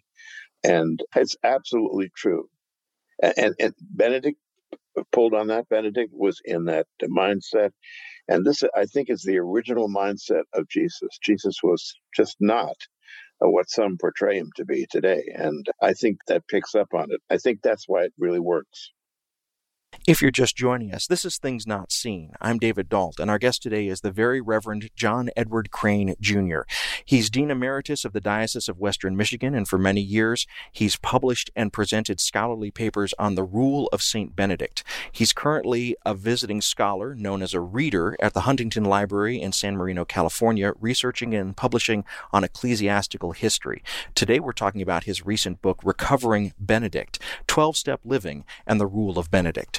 [0.64, 2.50] And it's absolutely true.
[3.22, 4.38] And, and, and Benedict
[5.14, 5.70] pulled on that.
[5.70, 7.72] Benedict was in that mindset.
[8.28, 11.20] And this, I think, is the original mindset of Jesus.
[11.24, 12.76] Jesus was just not
[13.44, 15.24] uh, what some portray him to be today.
[15.36, 17.22] And I think that picks up on it.
[17.30, 18.92] I think that's why it really works.
[20.10, 22.32] If you're just joining us, this is Things Not Seen.
[22.42, 26.62] I'm David Dault, and our guest today is the very Reverend John Edward Crane Jr.
[27.06, 31.52] He's Dean Emeritus of the Diocese of Western Michigan, and for many years, he's published
[31.56, 34.36] and presented scholarly papers on the Rule of St.
[34.36, 34.84] Benedict.
[35.12, 39.78] He's currently a visiting scholar known as a reader at the Huntington Library in San
[39.78, 43.84] Marino, California, researching and publishing on ecclesiastical history.
[44.16, 49.20] Today, we're talking about his recent book, Recovering Benedict 12 Step Living and the Rule
[49.20, 49.79] of Benedict.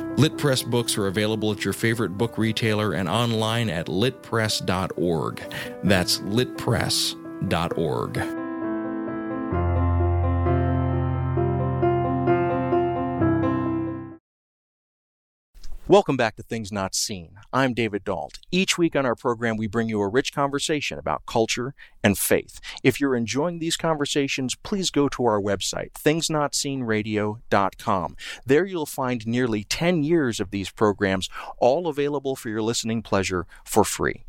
[0.17, 5.41] Lit Press books are available at your favorite book retailer and online at litpress.org.
[5.83, 8.40] That's litpress.org.
[15.91, 17.31] Welcome back to Things Not Seen.
[17.51, 18.39] I'm David Dault.
[18.49, 22.61] Each week on our program, we bring you a rich conversation about culture and faith.
[22.81, 28.15] If you're enjoying these conversations, please go to our website, thingsnotseenradio.com.
[28.45, 31.27] There you'll find nearly 10 years of these programs,
[31.57, 34.23] all available for your listening pleasure for free.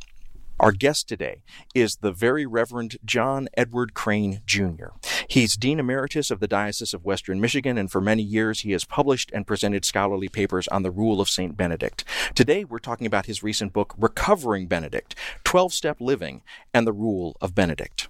[0.63, 1.43] Our guest today
[1.75, 4.91] is the very Reverend John Edward Crane Jr.
[5.27, 8.85] He's Dean Emeritus of the Diocese of Western Michigan, and for many years he has
[8.85, 11.57] published and presented scholarly papers on the rule of St.
[11.57, 12.05] Benedict.
[12.37, 16.43] Today we're talking about his recent book, Recovering Benedict 12 Step Living
[16.73, 18.07] and the Rule of Benedict.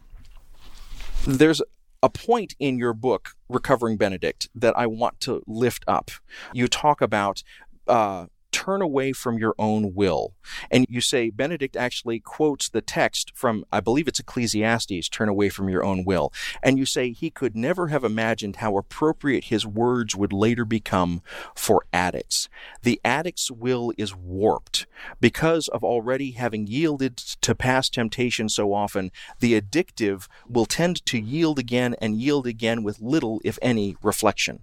[1.27, 1.63] There's
[2.03, 6.11] a point in your book, Recovering Benedict, that I want to lift up.
[6.53, 7.43] You talk about
[7.89, 8.27] uh,
[8.63, 10.35] turn away from your own will.
[10.71, 15.49] And you say Benedict actually quotes the text from, I believe it's Ecclesiastes, turn away
[15.49, 16.33] from your own will.
[16.63, 21.23] And you say he could never have imagined how appropriate his words would later become
[21.57, 22.49] for addicts.
[22.83, 24.87] The addict's will is warped.
[25.21, 29.11] Because of already having yielded to past temptation so often,
[29.41, 34.61] the addictive will tend to yield again and yield again with little, if any, reflection.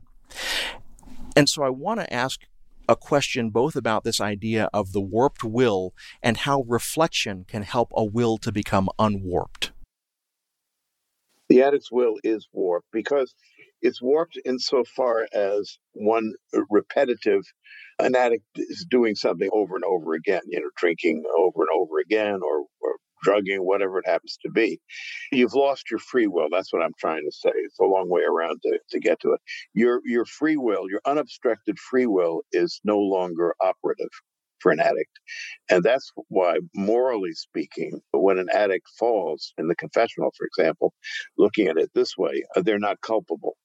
[1.35, 2.41] And so I want to ask
[2.89, 7.91] a question both about this idea of the warped will and how reflection can help
[7.95, 9.71] a will to become unwarped.
[11.49, 13.35] The addict's will is warped because
[13.81, 16.33] it's warped insofar as one
[16.69, 17.43] repetitive
[17.99, 21.99] an addict is doing something over and over again, you know, drinking over and over
[21.99, 22.65] again or,
[23.23, 24.79] drugging, whatever it happens to be.
[25.31, 26.47] You've lost your free will.
[26.51, 27.51] That's what I'm trying to say.
[27.55, 29.41] It's a long way around to, to get to it.
[29.73, 34.09] Your your free will, your unobstructed free will is no longer operative
[34.59, 35.19] for an addict.
[35.69, 40.93] And that's why, morally speaking, when an addict falls in the confessional, for example,
[41.37, 43.55] looking at it this way, uh, they're not culpable.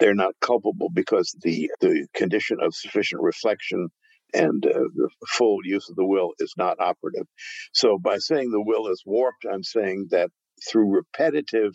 [0.00, 3.88] They're not culpable because the, the condition of sufficient reflection
[4.34, 7.26] and uh, the full use of the will is not operative.
[7.72, 10.30] So by saying the will is warped, I'm saying that
[10.70, 11.72] through repetitive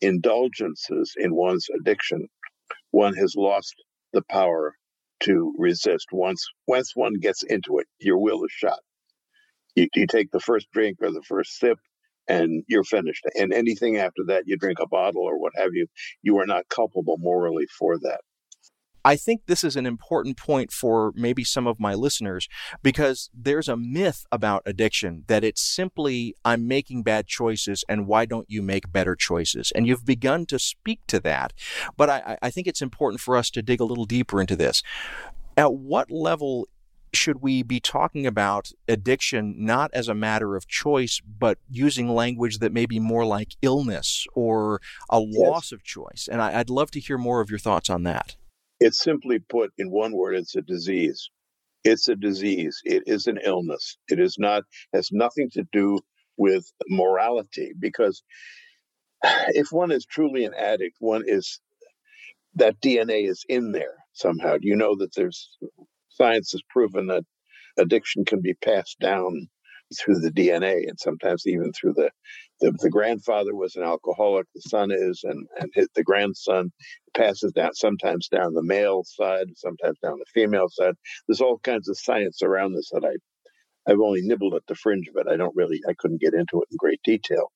[0.00, 2.28] indulgences in one's addiction,
[2.92, 3.74] one has lost
[4.12, 4.74] the power
[5.22, 6.06] to resist.
[6.12, 8.80] Once once one gets into it, your will is shot.
[9.76, 11.78] You, you take the first drink or the first sip,
[12.28, 13.24] and you're finished.
[13.38, 15.86] And anything after that, you drink a bottle or what have you,
[16.22, 18.20] you are not culpable morally for that.
[19.04, 22.48] I think this is an important point for maybe some of my listeners
[22.82, 28.26] because there's a myth about addiction that it's simply, I'm making bad choices and why
[28.26, 29.72] don't you make better choices?
[29.74, 31.52] And you've begun to speak to that.
[31.96, 34.82] But I, I think it's important for us to dig a little deeper into this.
[35.56, 36.68] At what level
[37.12, 42.58] should we be talking about addiction not as a matter of choice, but using language
[42.58, 46.28] that may be more like illness or a loss of choice?
[46.30, 48.36] And I, would love to hear more of your thoughts on that.
[48.80, 51.30] It's simply put in one word, it's a disease.
[51.84, 52.80] It's a disease.
[52.84, 53.98] It is an illness.
[54.08, 54.64] It is not,
[54.94, 56.00] has nothing to do
[56.38, 58.22] with morality because
[59.48, 61.60] if one is truly an addict, one is,
[62.56, 64.56] that DNA is in there somehow.
[64.60, 65.50] You know that there's,
[66.10, 67.24] science has proven that
[67.78, 69.48] addiction can be passed down
[69.98, 72.10] through the DNA and sometimes even through the,
[72.60, 76.72] the, the grandfather was an alcoholic, the son is, and, and his, the grandson
[77.16, 80.94] passes down sometimes down the male side, sometimes down the female side.
[81.28, 83.16] There's all kinds of science around this that I
[83.90, 85.28] I've only nibbled at the fringe of it.
[85.32, 87.52] I don't really I couldn't get into it in great detail.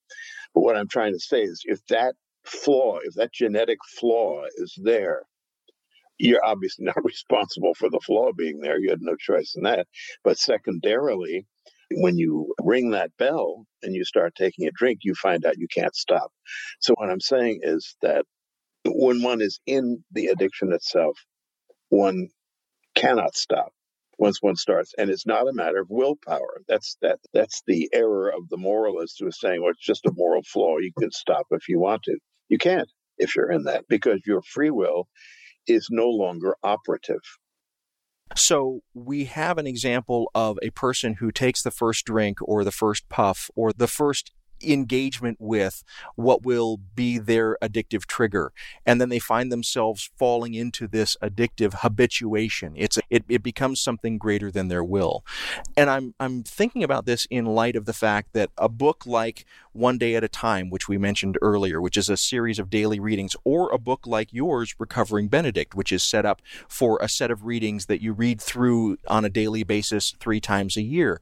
[0.55, 4.75] But what I'm trying to say is if that flaw, if that genetic flaw is
[4.83, 5.23] there,
[6.19, 8.79] you're obviously not responsible for the flaw being there.
[8.81, 9.87] You had no choice in that.
[10.25, 11.47] But secondarily,
[11.97, 15.69] when you ring that bell and you start taking a drink, you find out you
[15.73, 16.31] can't stop.
[16.81, 18.25] So, what I'm saying is that
[18.87, 21.19] when one is in the addiction itself,
[21.89, 22.29] one
[22.95, 23.73] cannot stop
[24.19, 26.63] once one starts and it's not a matter of willpower.
[26.69, 30.13] That's that that's the error of the moralist who is saying well it's just a
[30.15, 30.79] moral flaw.
[30.79, 32.17] You can stop if you want to.
[32.49, 32.89] You can't
[33.19, 35.09] if you're in that because your free will
[35.67, 37.23] is no longer operative
[38.35, 42.73] so we have an example of a person who takes the first drink or the
[42.73, 44.33] first puff or the first
[44.63, 45.83] engagement with
[46.17, 48.53] what will be their addictive trigger
[48.87, 52.73] and then they find themselves falling into this addictive habituation.
[52.77, 55.25] It's it, it becomes something greater than their will.
[55.77, 59.45] And i'm i'm thinking about this in light of the fact that a book like
[59.75, 63.01] one day at a time which we mentioned earlier which is a series of daily
[63.01, 67.31] readings or a book like yours recovering benedict which is set up for a set
[67.31, 71.21] of readings that you read through on a daily basis 3 times a year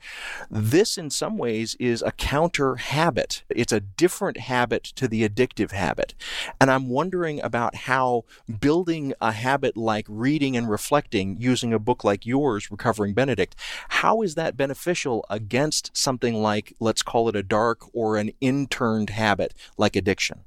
[0.50, 5.72] this in some ways is a counter habit it's a different habit to the addictive
[5.72, 6.14] habit.
[6.60, 8.24] And I'm wondering about how
[8.60, 13.56] building a habit like reading and reflecting using a book like yours, Recovering Benedict,
[13.88, 19.10] how is that beneficial against something like, let's call it a dark or an interned
[19.10, 20.44] habit like addiction?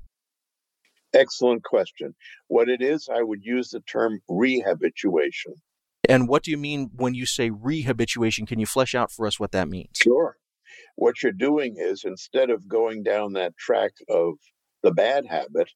[1.14, 2.14] Excellent question.
[2.48, 5.56] What it is, I would use the term rehabituation.
[6.08, 8.48] And what do you mean when you say rehabituation?
[8.48, 9.98] Can you flesh out for us what that means?
[9.98, 10.38] Sure
[10.96, 14.36] what you're doing is instead of going down that track of
[14.84, 15.70] the bad habit,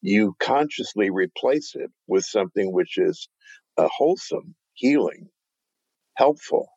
[0.00, 3.28] you consciously replace it with something which is
[3.76, 5.28] uh, wholesome, healing,
[6.14, 6.68] helpful,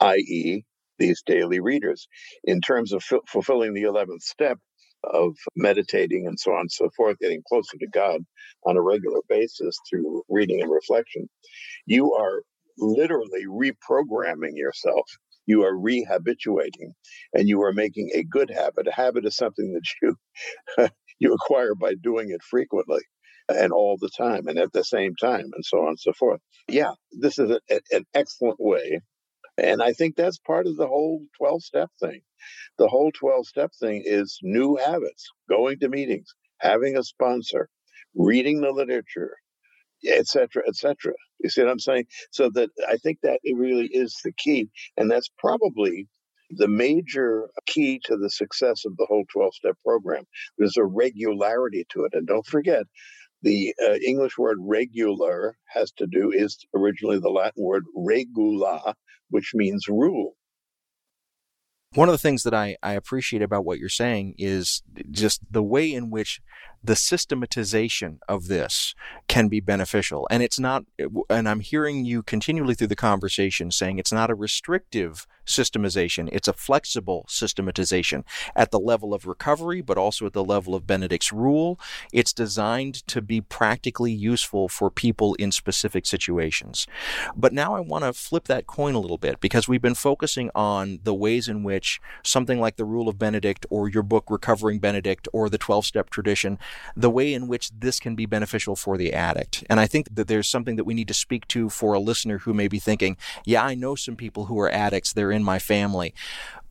[0.00, 0.64] i.e.,
[0.98, 2.08] these daily readers.
[2.44, 4.58] In terms of f- fulfilling the 11th step
[5.04, 8.22] of meditating and so on and so forth, getting closer to God
[8.66, 11.28] on a regular basis through reading and reflection,
[11.86, 12.42] you are
[12.78, 15.02] literally reprogramming yourself
[15.46, 16.92] you are rehabituating
[17.34, 18.88] and you are making a good habit.
[18.88, 20.16] A habit is something that you
[21.20, 23.02] you acquire by doing it frequently
[23.48, 26.40] and all the time and at the same time and so on and so forth.
[26.68, 29.00] Yeah, this is a, a, an excellent way.
[29.58, 32.20] And I think that's part of the whole 12 step thing.
[32.78, 36.28] The whole 12 step thing is new habits, going to meetings,
[36.60, 37.68] having a sponsor,
[38.16, 39.36] reading the literature,
[40.06, 41.14] etc., etc.
[41.40, 42.06] You see what I'm saying?
[42.32, 46.08] So that I think that it really is the key, and that's probably
[46.50, 50.24] the major key to the success of the whole 12 step program.
[50.58, 52.84] There's a regularity to it, and don't forget.
[53.42, 58.94] The uh, English word regular has to do is originally the Latin word regula,
[59.30, 60.36] which means rule.
[61.94, 65.62] One of the things that I, I appreciate about what you're saying is just the
[65.62, 66.40] way in which
[66.86, 68.94] the systematization of this
[69.28, 70.26] can be beneficial.
[70.30, 70.84] And it's not,
[71.28, 76.48] and I'm hearing you continually through the conversation saying it's not a restrictive systemization, it's
[76.48, 78.24] a flexible systematization
[78.54, 81.78] at the level of recovery, but also at the level of Benedict's rule.
[82.12, 86.86] It's designed to be practically useful for people in specific situations.
[87.36, 90.50] But now I want to flip that coin a little bit because we've been focusing
[90.54, 94.78] on the ways in which something like the Rule of Benedict or your book Recovering
[94.78, 96.58] Benedict or the 12 step tradition
[96.96, 99.64] the way in which this can be beneficial for the addict.
[99.68, 102.38] And I think that there's something that we need to speak to for a listener
[102.38, 105.58] who may be thinking, yeah, I know some people who are addicts, they're in my
[105.58, 106.14] family.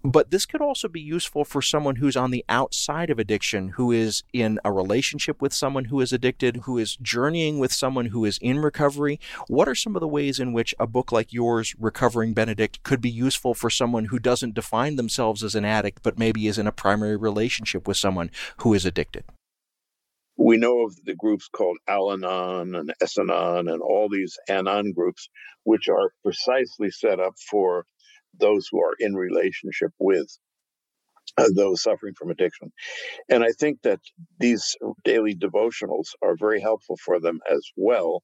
[0.05, 3.91] But this could also be useful for someone who's on the outside of addiction, who
[3.91, 8.23] is in a relationship with someone who is addicted, who is journeying with someone who
[8.23, 9.19] is in recovery.
[9.47, 13.01] What are some of the ways in which a book like yours, Recovering Benedict, could
[13.01, 16.67] be useful for someone who doesn't define themselves as an addict, but maybe is in
[16.67, 19.23] a primary relationship with someone who is addicted?
[20.37, 25.29] We know of the groups called Al Anon and S-Anon and all these Anon groups,
[25.63, 27.85] which are precisely set up for
[28.39, 30.27] those who are in relationship with
[31.37, 32.71] uh, those suffering from addiction.
[33.29, 33.99] And I think that
[34.39, 38.21] these daily devotionals are very helpful for them as well,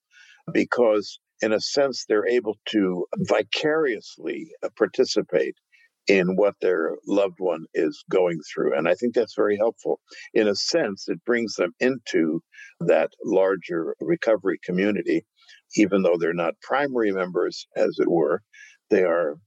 [0.54, 5.56] because in a sense, they're able to vicariously participate
[6.12, 8.78] in what their loved one is going through.
[8.78, 10.02] And I think that's very helpful.
[10.34, 12.42] In a sense, it brings them into
[12.82, 15.26] that larger recovery community,
[15.78, 18.42] even though they're not primary members, as it were.
[18.90, 19.38] They are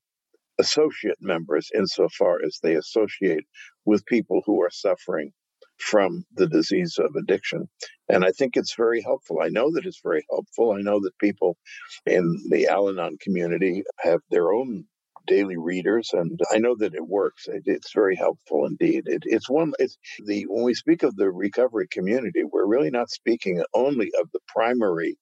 [0.59, 3.45] associate members insofar as they associate
[3.85, 5.33] with people who are suffering
[5.77, 7.69] from the disease of addiction.
[8.09, 9.41] And I think it's very helpful.
[9.43, 10.73] I know that it's very helpful.
[10.73, 11.59] I know that people
[12.07, 14.87] in the Al Anon community have their own
[15.27, 17.49] daily readers, and I know that it works.
[17.49, 19.05] It, it's very helpful indeed.
[19.07, 19.73] It, it's one.
[19.79, 24.31] It's the when we speak of the recovery community, we're really not speaking only of
[24.33, 25.17] the primary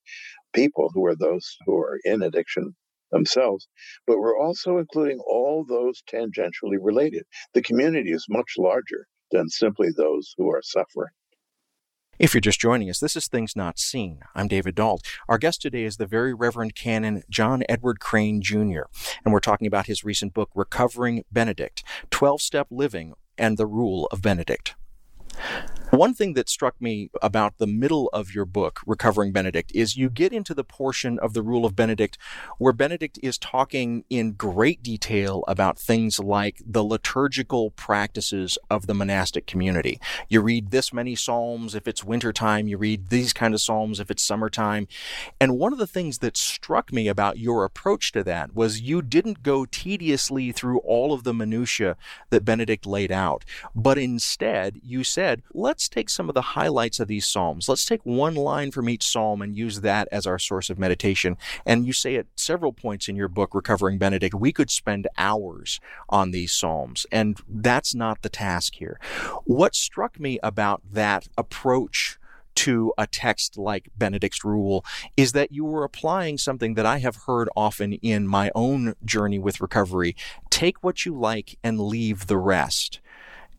[0.54, 2.76] people who are those who are in addiction
[3.12, 3.68] themselves,
[4.06, 7.24] but we're also including all those tangentially related.
[7.54, 11.12] The community is much larger than simply those who are suffering.
[12.22, 14.20] If you're just joining us, this is Things Not Seen.
[14.36, 15.04] I'm David Dault.
[15.28, 18.82] Our guest today is the very Reverend Canon John Edward Crane Jr.,
[19.24, 24.06] and we're talking about his recent book, Recovering Benedict 12 Step Living and the Rule
[24.12, 24.76] of Benedict.
[25.92, 30.08] One thing that struck me about the middle of your book, Recovering Benedict, is you
[30.08, 32.16] get into the portion of the Rule of Benedict
[32.56, 38.94] where Benedict is talking in great detail about things like the liturgical practices of the
[38.94, 40.00] monastic community.
[40.30, 44.10] You read this many psalms if it's wintertime, you read these kind of psalms if
[44.10, 44.88] it's summertime.
[45.38, 49.02] And one of the things that struck me about your approach to that was you
[49.02, 51.98] didn't go tediously through all of the minutiae
[52.30, 57.00] that Benedict laid out, but instead you said, let's let's take some of the highlights
[57.00, 57.68] of these Psalms.
[57.68, 61.36] Let's take one line from each Psalm and use that as our source of meditation.
[61.66, 65.80] And you say at several points in your book, Recovering Benedict, we could spend hours
[66.08, 67.04] on these Psalms.
[67.10, 69.00] And that's not the task here.
[69.44, 72.16] What struck me about that approach
[72.54, 74.84] to a text like Benedict's Rule
[75.16, 79.40] is that you were applying something that I have heard often in my own journey
[79.40, 80.14] with recovery.
[80.48, 83.00] Take what you like and leave the rest.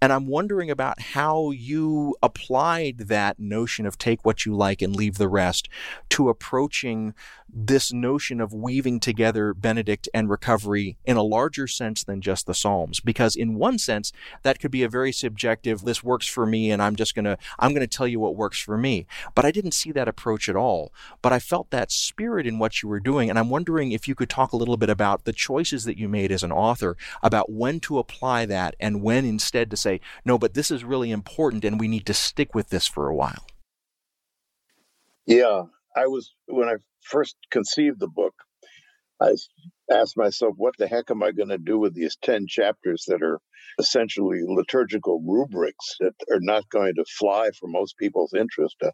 [0.04, 4.93] And I'm wondering about how you applied that notion of take what you like and
[4.93, 5.70] leave the rest
[6.10, 7.14] to approaching
[7.56, 12.54] this notion of weaving together Benedict and recovery in a larger sense than just the
[12.54, 12.99] Psalms.
[12.99, 16.82] Because in one sense, that could be a very subjective, this works for me and
[16.82, 19.06] I'm just to, I'm to tell you what works for me.
[19.36, 20.91] But I didn't see that approach at all.
[21.22, 23.30] But I felt that spirit in what you were doing.
[23.30, 26.10] And I'm wondering if you could talk a little bit about the choices that you
[26.10, 29.92] made as an author about when to apply that and when instead to say,
[30.25, 33.15] no, but this is really important and we need to stick with this for a
[33.15, 33.45] while.
[35.25, 35.63] Yeah,
[35.95, 38.33] I was when I first conceived the book,
[39.24, 43.05] I asked myself, what the heck am I going to do with these 10 chapters
[43.09, 43.39] that are
[43.80, 48.78] essentially liturgical rubrics that are not going to fly for most people's interest?
[48.84, 48.91] Uh,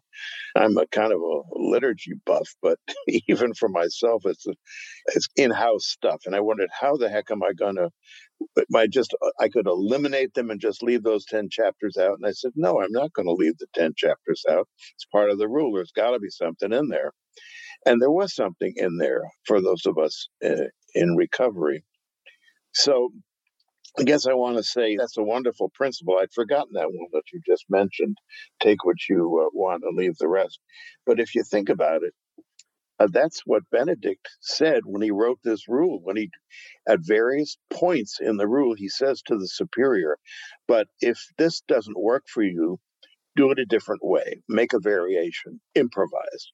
[0.56, 2.78] I'm a kind of a liturgy buff, but
[3.28, 4.46] even for myself, it's,
[5.14, 6.22] it's in house stuff.
[6.26, 7.90] And I wondered, how the heck am I going to?
[8.76, 12.18] I just I could eliminate them and just leave those ten chapters out.
[12.18, 14.68] And I said, no, I'm not going to leave the ten chapters out.
[14.96, 15.74] It's part of the rule.
[15.74, 17.12] There's got to be something in there.
[17.86, 21.84] And there was something in there for those of us uh, in recovery.
[22.74, 23.10] So
[23.98, 26.18] I guess I want to say that's a wonderful principle.
[26.18, 28.16] I'd forgotten that one that you just mentioned.
[28.60, 30.60] Take what you uh, want and leave the rest.
[31.06, 32.14] But if you think about it,
[33.00, 36.00] uh, that's what Benedict said when he wrote this rule.
[36.02, 36.30] When he,
[36.88, 40.18] at various points in the rule, he says to the superior,
[40.68, 42.78] But if this doesn't work for you,
[43.36, 46.52] do it a different way, make a variation, improvise.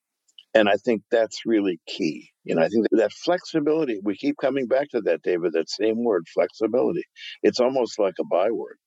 [0.57, 2.31] And I think that's really key.
[2.45, 6.03] You know, I think that, flexibility, we keep coming back to that, David, that same
[6.03, 7.05] word, flexibility.
[7.43, 8.79] It's almost like a byword.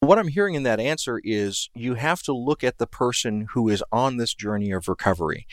[0.00, 3.68] What I'm hearing in that answer is you have to look at the person who
[3.68, 5.46] is on this journey of recovery.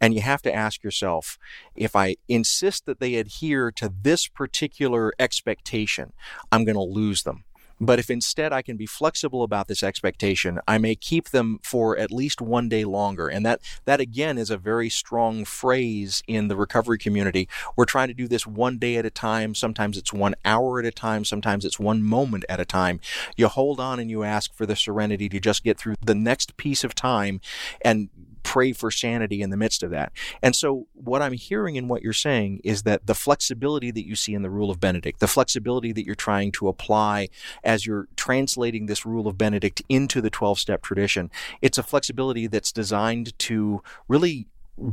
[0.00, 1.38] And you have to ask yourself
[1.74, 6.12] if I insist that they adhere to this particular expectation,
[6.52, 7.42] I'm going to lose them.
[7.80, 11.96] But if instead I can be flexible about this expectation, I may keep them for
[11.98, 13.28] at least one day longer.
[13.28, 17.48] And that, that again is a very strong phrase in the recovery community.
[17.76, 19.54] We're trying to do this one day at a time.
[19.54, 21.24] Sometimes it's one hour at a time.
[21.24, 23.00] Sometimes it's one moment at a time.
[23.36, 26.56] You hold on and you ask for the serenity to just get through the next
[26.56, 27.40] piece of time
[27.82, 28.08] and
[28.46, 30.12] pray for sanity in the midst of that.
[30.40, 34.14] And so, what I'm hearing in what you're saying is that the flexibility that you
[34.14, 37.28] see in the rule of Benedict, the flexibility that you're trying to apply
[37.64, 41.28] as you're translating this rule of Benedict into the 12 step tradition,
[41.60, 44.46] it's a flexibility that's designed to really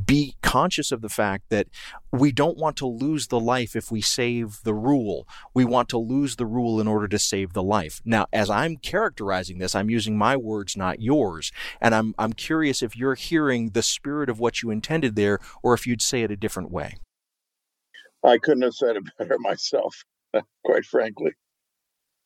[0.06, 1.68] be conscious of the fact that
[2.12, 5.28] we don't want to lose the life if we save the rule.
[5.54, 8.02] We want to lose the rule in order to save the life.
[8.06, 11.52] Now, as I'm characterizing this, I'm using my words, not yours.
[11.82, 15.74] And I'm, I'm curious if you're hearing the spirit of what you intended there or
[15.74, 16.98] if you'd say it a different way.
[18.24, 20.04] I couldn't have said it better myself,
[20.66, 21.32] quite frankly.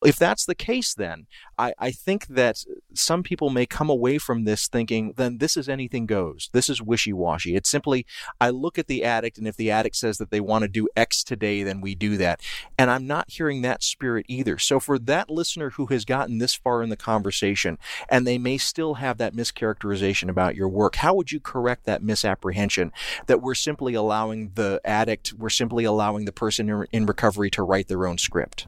[0.06, 1.26] If that's the case, then
[1.58, 5.68] I, I think that some people may come away from this thinking, then this is
[5.68, 6.50] anything goes.
[6.54, 7.56] This is wishy washy.
[7.56, 8.06] It's simply,
[8.40, 10.88] I look at the addict, and if the addict says that they want to do
[10.96, 12.42] X today, then we do that.
[12.78, 14.60] And I'm not hearing that spirit either.
[14.60, 18.60] So for that listener who has gotten this far in the conversation, and they may
[18.60, 22.92] still have that mischaracterization about your work, how would you correct that misapprehension
[23.26, 27.88] that we're simply allowing the addict, we're simply allowing the person in recovery to write
[27.88, 28.68] their own script?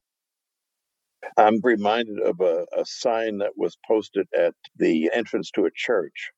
[1.38, 6.32] I'm reminded of a, a sign that was posted at the entrance to a church.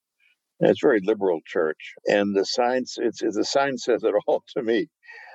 [0.61, 4.63] it's a very liberal church, and the sign it's, the sign says it all to
[4.63, 4.87] me.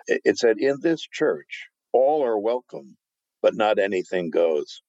[0.08, 2.96] It, it said, "In this church, all are welcome,
[3.42, 4.82] but not anything goes."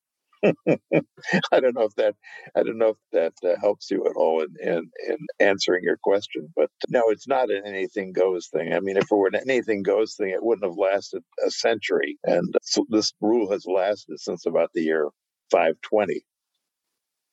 [1.51, 2.15] I don't know if that
[2.55, 5.97] I don't know if that uh, helps you at all in, in, in answering your
[6.03, 8.73] question, but no, it's not an anything goes thing.
[8.73, 12.17] I mean, if it were an anything goes thing, it wouldn't have lasted a century,
[12.23, 15.07] and so this rule has lasted since about the year
[15.51, 16.21] 520.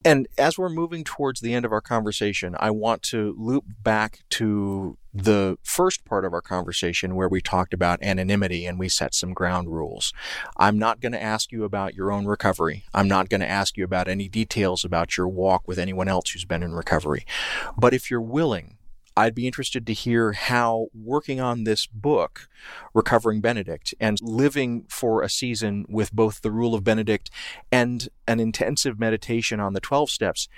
[0.05, 4.21] And as we're moving towards the end of our conversation, I want to loop back
[4.31, 9.15] to the first part of our conversation where we talked about anonymity and we set
[9.15, 10.13] some ground rules.
[10.59, 12.85] I'm not going to ask you about your own recovery.
[12.93, 16.31] I'm not going to ask you about any details about your walk with anyone else
[16.31, 17.25] who's been in recovery.
[17.79, 18.77] But if you're willing
[19.17, 22.49] I'd be interested to hear how working on this book,
[22.93, 27.31] Recovering Benedict, and living for a season with both the Rule of Benedict
[27.71, 30.49] and an intensive meditation on the 12 steps,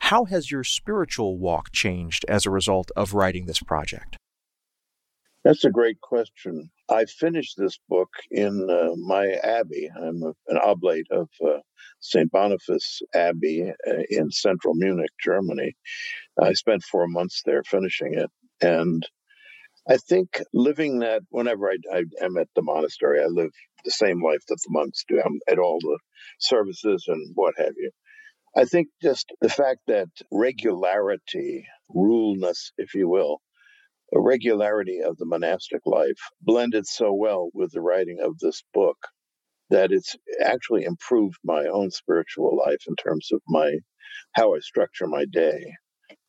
[0.00, 4.18] how has your spiritual walk changed as a result of writing this project?
[5.44, 6.70] That's a great question.
[6.90, 9.90] I finished this book in uh, my abbey.
[9.94, 11.58] I'm a, an oblate of uh,
[12.00, 12.30] St.
[12.30, 15.74] Boniface Abbey uh, in central Munich, Germany.
[16.40, 18.30] I spent four months there finishing it.
[18.62, 19.06] And
[19.88, 23.50] I think living that, whenever I, I am at the monastery, I live
[23.84, 25.20] the same life that the monks do.
[25.24, 25.98] I'm at all the
[26.40, 27.90] services and what have you.
[28.56, 33.40] I think just the fact that regularity, ruleness, if you will,
[34.14, 38.98] a regularity of the monastic life blended so well with the writing of this book
[39.70, 43.74] that it's actually improved my own spiritual life in terms of my
[44.32, 45.64] how I structure my day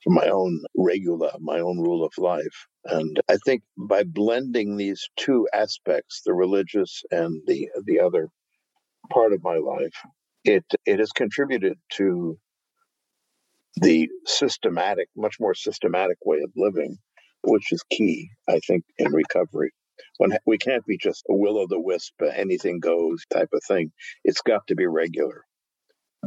[0.06, 2.68] for my own regula, my own rule of life.
[2.86, 8.30] And I think by blending these two aspects, the religious and the the other
[9.12, 9.95] part of my life,
[10.45, 12.39] it it has contributed to
[13.82, 16.97] the systematic, much more systematic way of living,
[17.43, 19.74] which is key, I think, in recovery.
[20.20, 23.91] When we can't be just a will o' the wisp, anything goes type of thing.
[24.26, 25.43] It's got to be regular,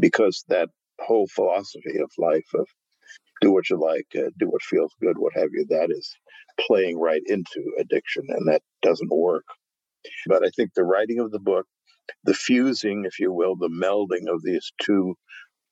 [0.01, 0.71] because that
[1.01, 2.69] whole philosophy of life of
[3.41, 5.67] do what you like, uh, do what feels good, what have you.
[5.69, 6.15] That is
[6.67, 9.45] playing right into addiction, and that doesn't work.
[10.27, 11.67] But I think the writing of the book,
[12.25, 15.15] the fusing, if you will, the melding of these two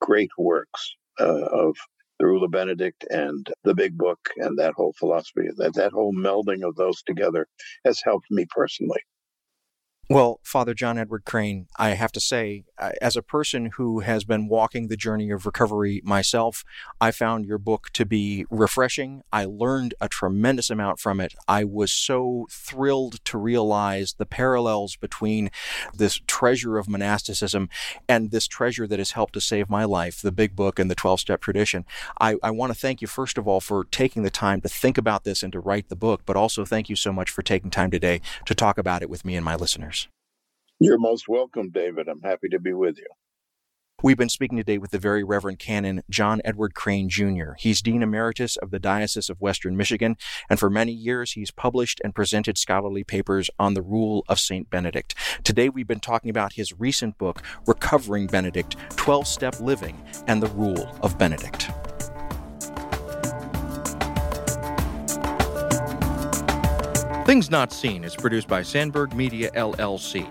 [0.00, 1.76] great works uh, of
[2.18, 6.14] the Rule of Benedict and the Big Book and that whole philosophy, that that whole
[6.14, 7.46] melding of those together
[7.84, 9.00] has helped me personally.
[10.08, 14.48] Well, Father John Edward Crane, I have to say, as a person who has been
[14.48, 16.64] walking the journey of recovery myself,
[17.00, 19.22] I found your book to be refreshing.
[19.32, 21.34] I learned a tremendous amount from it.
[21.48, 25.50] I was so thrilled to realize the parallels between
[25.94, 27.68] this treasure of monasticism
[28.08, 30.94] and this treasure that has helped to save my life, the big book and the
[30.94, 31.84] 12 step tradition.
[32.20, 34.98] I, I want to thank you, first of all, for taking the time to think
[34.98, 37.70] about this and to write the book, but also thank you so much for taking
[37.70, 40.08] time today to talk about it with me and my listeners.
[40.78, 42.06] You're most welcome, David.
[42.06, 43.06] I'm happy to be with you.
[44.02, 47.52] We've been speaking today with the very Reverend Canon John Edward Crane Jr.
[47.58, 50.18] He's Dean Emeritus of the Diocese of Western Michigan,
[50.50, 54.68] and for many years he's published and presented scholarly papers on the rule of St.
[54.68, 55.14] Benedict.
[55.44, 60.48] Today we've been talking about his recent book, Recovering Benedict 12 Step Living and the
[60.48, 61.70] Rule of Benedict.
[67.26, 70.30] Things Not Seen is produced by Sandberg Media LLC.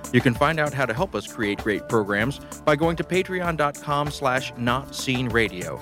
[0.13, 4.11] You can find out how to help us create great programs by going to patreon.com
[4.11, 5.81] slash notseenradio.